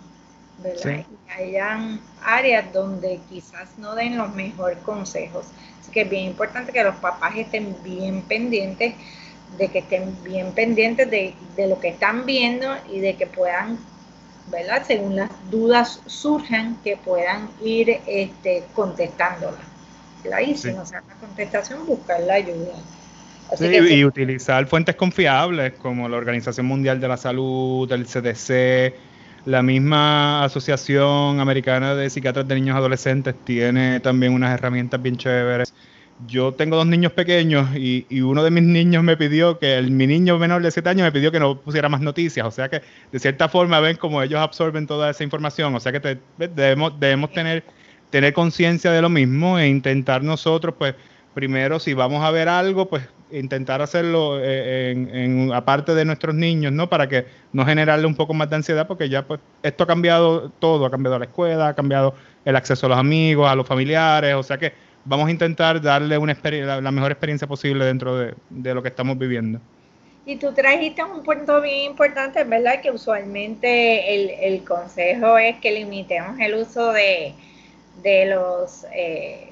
¿Verdad? 0.63 1.05
Y 1.07 1.43
hayan 1.43 2.01
áreas 2.23 2.73
donde 2.73 3.21
quizás 3.29 3.79
no 3.79 3.95
den 3.95 4.19
los 4.19 4.35
mejores 4.35 4.79
consejos 4.79 5.47
que 5.91 6.03
es 6.03 6.11
bien 6.11 6.27
importante 6.27 6.73
que 6.73 6.83
los 6.83 6.97
papás 6.97 7.37
estén 7.37 7.77
bien 7.83 8.23
pendientes, 8.23 8.95
de 9.59 9.69
que 9.69 9.81
estén 9.81 10.17
bien 10.25 10.53
pendientes 10.53 11.11
de, 11.11 11.35
lo 11.67 11.81
que 11.81 11.89
están 11.89 12.25
viendo 12.25 12.75
y 12.91 13.01
de 13.01 13.17
que 13.17 13.27
puedan, 13.27 13.79
¿verdad? 14.51 14.85
Según 14.87 15.17
las 15.17 15.31
dudas 15.51 16.01
surjan, 16.07 16.77
que 16.83 16.97
puedan 16.97 17.49
ir 17.63 17.99
este, 18.07 18.65
contestándolas. 18.75 19.61
Y 20.47 20.55
si 20.55 20.73
no 20.73 20.85
se 20.85 20.95
la 20.95 21.03
contestación, 21.21 21.87
buscar 21.87 22.21
la 22.21 22.35
ayuda. 22.35 22.75
y 23.61 24.05
utilizar 24.05 24.67
fuentes 24.67 24.95
confiables 24.95 25.73
como 25.75 26.09
la 26.09 26.19
Organización 26.19 26.67
Mundial 26.67 27.01
de 27.01 27.09
la 27.09 27.17
Salud, 27.17 27.91
el 27.91 28.07
CDC, 28.07 29.10
la 29.47 29.63
misma 29.63 30.45
Asociación 30.45 31.41
Americana 31.41 31.95
de 31.95 32.11
Psiquiatras 32.11 32.47
de 32.47 32.55
Niños 32.55 32.75
y 32.75 32.79
Adolescentes 32.79 33.35
tiene 33.45 34.01
también 34.01 34.33
unas 34.33 34.53
herramientas 34.53 35.01
bien 35.01 35.17
chéveres. 35.17 35.73
Yo 36.27 36.53
tengo 36.53 36.77
dos 36.77 36.87
niños 36.87 37.13
pequeños 37.13 37.75
y, 37.75 38.21
uno 38.21 38.45
de 38.45 38.51
mis 38.51 38.63
niños 38.63 39.03
me 39.03 39.17
pidió 39.17 39.59
que, 39.59 39.79
el, 39.79 39.91
mi 39.91 40.07
niño 40.07 40.39
menor 40.39 40.63
de 40.63 40.71
7 40.71 40.91
años 40.91 41.05
me 41.05 41.13
pidió 41.13 41.33
que 41.33 41.41
no 41.41 41.59
pusiera 41.59 41.89
más 41.89 42.03
noticias. 42.03 42.47
O 42.47 42.51
sea 42.51 42.69
que 42.69 42.83
de 43.11 43.19
cierta 43.19 43.49
forma 43.49 43.81
ven 43.81 43.97
como 43.97 44.23
ellos 44.23 44.39
absorben 44.39 44.87
toda 44.87 45.11
esa 45.11 45.25
información. 45.25 45.75
O 45.75 45.81
sea 45.81 45.93
que 45.93 46.19
debemos, 46.37 47.01
debemos 47.01 47.33
tener, 47.33 47.65
tener 48.11 48.35
conciencia 48.35 48.93
de 48.93 49.01
lo 49.01 49.09
mismo 49.09 49.59
e 49.59 49.69
intentar 49.69 50.23
nosotros, 50.23 50.75
pues, 50.79 50.95
primero 51.33 51.79
si 51.79 51.95
vamos 51.95 52.23
a 52.23 52.31
ver 52.31 52.49
algo, 52.49 52.89
pues 52.89 53.03
intentar 53.33 53.83
hacerlo 53.83 54.39
eh, 54.41 54.91
en, 54.91 55.53
aparte 55.53 55.95
de 55.95 56.05
nuestros 56.05 56.35
niños, 56.35 56.73
¿no? 56.73 56.89
Para 56.89 57.09
que 57.09 57.27
no 57.53 57.65
generarle 57.65 58.07
un 58.07 58.15
poco 58.15 58.35
más 58.35 58.51
de 58.51 58.57
ansiedad, 58.57 58.87
porque 58.87 59.09
ya 59.09 59.27
pues 59.27 59.41
esto 59.63 59.85
ha 59.85 59.87
cambiado 59.87 60.51
todo, 60.59 60.87
ha 60.87 60.91
cambiado 60.91 61.19
la 61.19 61.27
escuela, 61.27 61.69
ha 61.69 61.75
cambiado 61.75 62.15
el 62.45 62.57
acceso 62.57 62.87
a 62.87 62.89
los 62.91 62.99
amigos, 62.99 63.49
a 63.49 63.55
los 63.55 63.67
familiares, 63.67 64.35
o 64.35 64.43
sea 64.43 64.59
que 64.59 64.73
vamos 65.05 65.29
a 65.29 65.31
intentar 65.31 65.81
darle 65.81 66.19
una 66.19 66.37
la, 66.43 66.81
la 66.81 66.91
mejor 66.91 67.11
experiencia 67.11 67.47
posible 67.47 67.85
dentro 67.85 68.17
de, 68.17 68.35
lo 68.75 68.83
que 68.83 68.89
estamos 68.89 69.19
viviendo. 69.19 69.61
Y 70.27 70.37
tú 70.37 70.53
trajiste 70.53 71.03
un 71.03 71.23
punto 71.23 71.61
bien 71.61 71.91
importante, 71.91 72.45
¿verdad? 72.45 72.81
Que 72.83 72.91
usualmente 72.91 74.15
el, 74.15 74.31
el 74.31 74.65
consejo 74.65 75.39
es 75.39 75.57
que 75.59 75.73
limitemos 75.73 76.39
el 76.39 76.55
uso 76.55 76.93
de, 76.93 77.35
de 78.03 78.27
los... 78.27 78.87
Eh, 78.95 79.50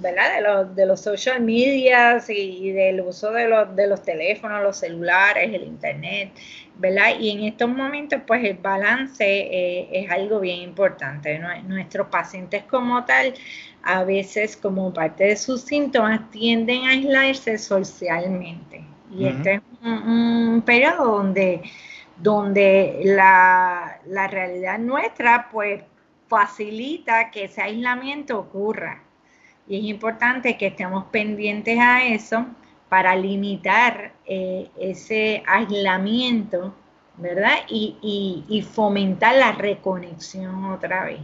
¿verdad? 0.00 0.36
De 0.36 0.42
los, 0.42 0.76
de 0.76 0.86
los 0.86 1.00
social 1.00 1.40
medias 1.40 2.28
y, 2.30 2.72
del 2.72 3.00
uso 3.00 3.32
de 3.32 3.48
los, 3.48 3.74
de 3.74 3.86
los 3.86 4.02
teléfonos, 4.02 4.62
los 4.62 4.76
celulares, 4.76 5.52
el 5.52 5.64
internet, 5.64 6.32
¿verdad? 6.76 7.18
Y 7.18 7.30
en 7.30 7.44
estos 7.44 7.68
momentos, 7.68 8.20
pues 8.26 8.44
el 8.44 8.56
balance 8.58 9.24
eh, 9.24 9.88
es 9.92 10.10
algo 10.10 10.40
bien 10.40 10.60
importante. 10.60 11.38
Nuestros 11.64 12.08
pacientes 12.08 12.64
como 12.64 13.04
tal, 13.04 13.34
a 13.82 14.04
veces 14.04 14.56
como 14.56 14.92
parte 14.92 15.24
de 15.24 15.36
sus 15.36 15.62
síntomas, 15.62 16.30
tienden 16.30 16.84
a 16.84 16.90
aislarse 16.90 17.58
socialmente. 17.58 18.84
Y 19.10 19.26
este 19.26 19.54
es 19.54 19.62
un, 19.82 20.62
periodo 20.64 21.16
donde, 21.16 21.62
donde 22.16 23.00
la, 23.04 24.00
la 24.06 24.26
realidad 24.28 24.78
nuestra, 24.78 25.48
pues 25.50 25.82
facilita 26.28 27.30
que 27.30 27.44
ese 27.44 27.62
aislamiento 27.62 28.38
ocurra. 28.38 29.02
Y 29.68 29.76
es 29.78 29.84
importante 29.84 30.56
que 30.56 30.68
estemos 30.68 31.04
pendientes 31.06 31.78
a 31.78 32.04
eso 32.04 32.46
para 32.88 33.14
limitar 33.14 34.12
eh, 34.24 34.70
ese 34.78 35.42
aislamiento, 35.46 36.74
¿verdad? 37.18 37.58
Y, 37.68 38.64
fomentar 38.72 39.34
la 39.36 39.52
reconexión 39.52 40.64
otra 40.66 41.04
vez. 41.04 41.20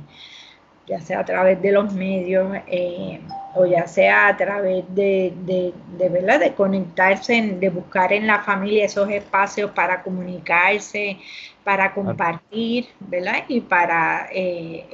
Ya 0.87 1.01
sea 1.01 1.20
a 1.20 1.25
través 1.25 1.61
de 1.62 1.73
los 1.73 1.92
medios 1.92 2.57
eh, 2.66 3.20
o 3.55 3.66
ya 3.66 3.87
sea 3.87 4.29
a 4.29 4.37
través 4.37 4.85
de, 4.94 5.33
de, 5.44 6.09
¿verdad? 6.09 6.40
de 6.40 6.55
conectarse, 6.55 7.57
de 7.59 7.68
buscar 7.70 8.12
en 8.12 8.27
la 8.27 8.40
familia 8.40 8.85
esos 8.85 9.09
espacios 9.11 9.70
para 9.70 10.03
comunicarse, 10.03 11.18
para 11.62 11.94
compartir, 11.94 12.88
¿verdad? 13.01 13.44
Y 13.49 13.61
para 13.61 14.29
eh, 14.33 14.87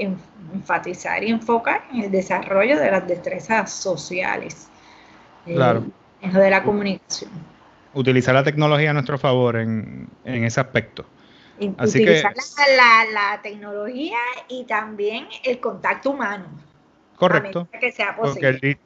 enfatizar 0.52 1.24
y 1.24 1.30
enfocar 1.30 1.84
en 1.92 2.04
el 2.04 2.10
desarrollo 2.10 2.78
de 2.78 2.90
las 2.90 3.08
destrezas 3.08 3.72
sociales. 3.72 4.68
Eh, 5.46 5.54
claro. 5.54 5.84
de 6.20 6.50
la 6.50 6.62
comunicación. 6.62 7.30
Utilizar 7.94 8.34
la 8.34 8.44
tecnología 8.44 8.90
a 8.90 8.92
nuestro 8.92 9.18
favor 9.18 9.56
en, 9.56 10.06
en 10.24 10.44
ese 10.44 10.60
aspecto. 10.60 11.06
Utilizar 11.68 12.34
la, 12.76 13.04
la, 13.12 13.42
tecnología 13.42 14.18
y 14.48 14.64
también 14.64 15.26
el 15.44 15.60
contacto 15.60 16.10
humano. 16.10 16.46
Correcto. 17.16 17.68
Que 17.78 17.92
sea 17.92 18.16
posible. 18.16 18.78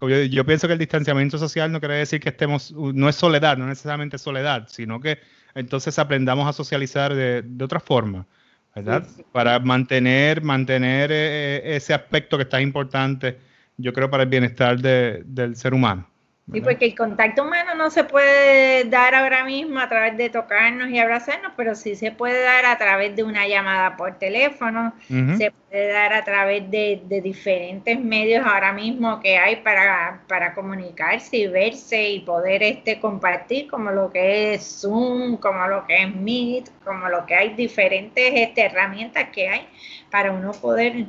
Yo, 0.00 0.08
yo, 0.08 0.44
pienso 0.44 0.66
que 0.66 0.74
el 0.74 0.78
distanciamiento 0.78 1.38
social 1.38 1.72
no 1.72 1.80
quiere 1.80 1.96
decir 1.96 2.20
que 2.20 2.28
estemos, 2.28 2.72
no 2.72 3.08
es 3.08 3.16
soledad, 3.16 3.56
no 3.56 3.66
necesariamente 3.66 4.18
soledad, 4.18 4.66
sino 4.68 5.00
que 5.00 5.18
entonces 5.54 5.98
aprendamos 5.98 6.46
a 6.46 6.52
socializar 6.52 7.14
de, 7.14 7.42
otra 7.64 7.80
forma, 7.80 8.26
¿verdad? 8.74 9.06
Para 9.32 9.58
mantener, 9.58 10.42
mantener 10.42 11.10
eh, 11.10 11.76
ese 11.76 11.94
aspecto 11.94 12.36
que 12.36 12.42
está 12.42 12.60
importante, 12.60 13.38
yo 13.78 13.92
creo, 13.94 14.10
para 14.10 14.24
el 14.24 14.28
bienestar 14.28 14.78
del 14.78 15.56
ser 15.56 15.72
humano. 15.72 16.06
Sí, 16.52 16.60
porque 16.60 16.84
el 16.84 16.94
contacto 16.94 17.42
humano 17.42 17.74
no 17.74 17.90
se 17.90 18.04
puede 18.04 18.84
dar 18.84 19.16
ahora 19.16 19.44
mismo 19.44 19.80
a 19.80 19.88
través 19.88 20.16
de 20.16 20.30
tocarnos 20.30 20.90
y 20.90 20.98
abrazarnos, 21.00 21.52
pero 21.56 21.74
sí 21.74 21.96
se 21.96 22.12
puede 22.12 22.40
dar 22.40 22.66
a 22.66 22.78
través 22.78 23.16
de 23.16 23.24
una 23.24 23.48
llamada 23.48 23.96
por 23.96 24.16
teléfono, 24.20 24.94
se 25.08 25.50
puede 25.50 25.88
dar 25.88 26.12
a 26.12 26.22
través 26.22 26.70
de, 26.70 27.02
diferentes 27.20 27.98
medios 27.98 28.46
ahora 28.46 28.72
mismo 28.72 29.18
que 29.18 29.36
hay 29.38 29.56
para, 29.56 30.22
para 30.28 30.54
comunicarse 30.54 31.36
y 31.36 31.46
verse 31.48 32.10
y 32.10 32.20
poder 32.20 32.62
este 32.62 33.00
compartir, 33.00 33.68
como 33.68 33.90
lo 33.90 34.12
que 34.12 34.54
es 34.54 34.82
Zoom, 34.82 35.38
como 35.38 35.66
lo 35.66 35.84
que 35.84 36.04
es 36.04 36.14
Meet, 36.14 36.70
como 36.84 37.08
lo 37.08 37.26
que 37.26 37.34
hay 37.34 37.54
diferentes 37.54 38.32
este, 38.32 38.66
herramientas 38.66 39.30
que 39.30 39.48
hay 39.48 39.66
para 40.12 40.30
uno 40.30 40.52
poder 40.52 41.06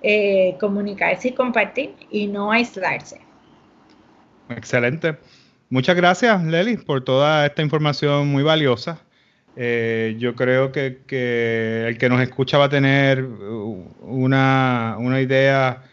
eh, 0.00 0.56
comunicarse 0.58 1.28
y 1.28 1.32
compartir 1.32 1.94
y 2.10 2.28
no 2.28 2.50
aislarse. 2.50 3.29
Excelente. 4.50 5.16
Muchas 5.68 5.96
gracias, 5.96 6.42
Leli, 6.44 6.76
por 6.76 7.04
toda 7.04 7.46
esta 7.46 7.62
información 7.62 8.26
muy 8.28 8.42
valiosa. 8.42 9.00
Eh, 9.56 10.16
yo 10.18 10.34
creo 10.34 10.72
que, 10.72 10.98
el 11.86 11.98
que 11.98 12.08
nos 12.08 12.20
escucha 12.20 12.58
va 12.58 12.64
a 12.64 12.68
tener 12.68 13.24
una, 14.00 14.96
idea, 15.20 15.84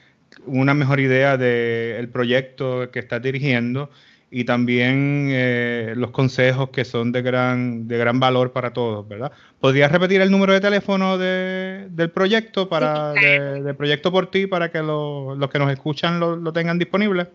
una 0.46 0.74
mejor 0.74 1.00
idea 1.00 1.38
del 1.38 2.10
proyecto 2.10 2.90
que 2.92 3.00
está 3.00 3.20
dirigiendo 3.20 3.90
y 4.30 4.44
también 4.44 5.30
eh, 5.32 5.94
los 5.96 6.12
consejos 6.12 6.70
que 6.70 6.84
son 6.84 7.12
de 7.12 7.22
gran, 7.22 7.88
de 7.88 7.98
gran 7.98 8.20
valor 8.20 8.52
para 8.52 8.74
todos, 8.74 9.08
¿verdad? 9.08 9.32
¿Podrías 9.60 9.92
repetir 9.92 10.22
el 10.22 10.32
número 10.32 10.54
de 10.54 10.60
teléfono 10.60 11.18
del 11.18 12.12
proyecto, 12.14 12.68
para, 12.68 13.14
del 13.14 13.76
proyecto 13.76 14.12
por 14.12 14.30
ti, 14.32 14.48
para 14.48 14.72
que 14.72 14.80
los 14.80 15.50
que 15.50 15.60
nos 15.60 15.72
escuchan 15.72 16.20
lo, 16.20 16.36
lo 16.36 16.52
tengan 16.52 16.80
disponible? 16.80 17.28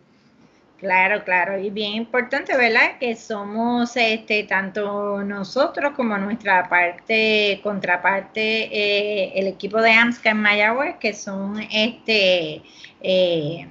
Claro, 0.82 1.22
claro, 1.22 1.58
y 1.60 1.70
bien 1.70 1.92
importante, 1.92 2.56
¿verdad? 2.56 2.98
Que 2.98 3.14
somos 3.14 3.96
este 3.96 4.42
tanto 4.42 5.22
nosotros 5.22 5.92
como 5.94 6.18
nuestra 6.18 6.68
parte, 6.68 7.60
contraparte, 7.62 8.64
eh, 8.64 9.32
el 9.36 9.46
equipo 9.46 9.80
de 9.80 9.92
AMSCA 9.92 10.30
en 10.30 10.38
Mayagüez, 10.38 10.96
que 10.96 11.14
son 11.14 11.60
este 11.70 12.62
eh, 13.00 13.68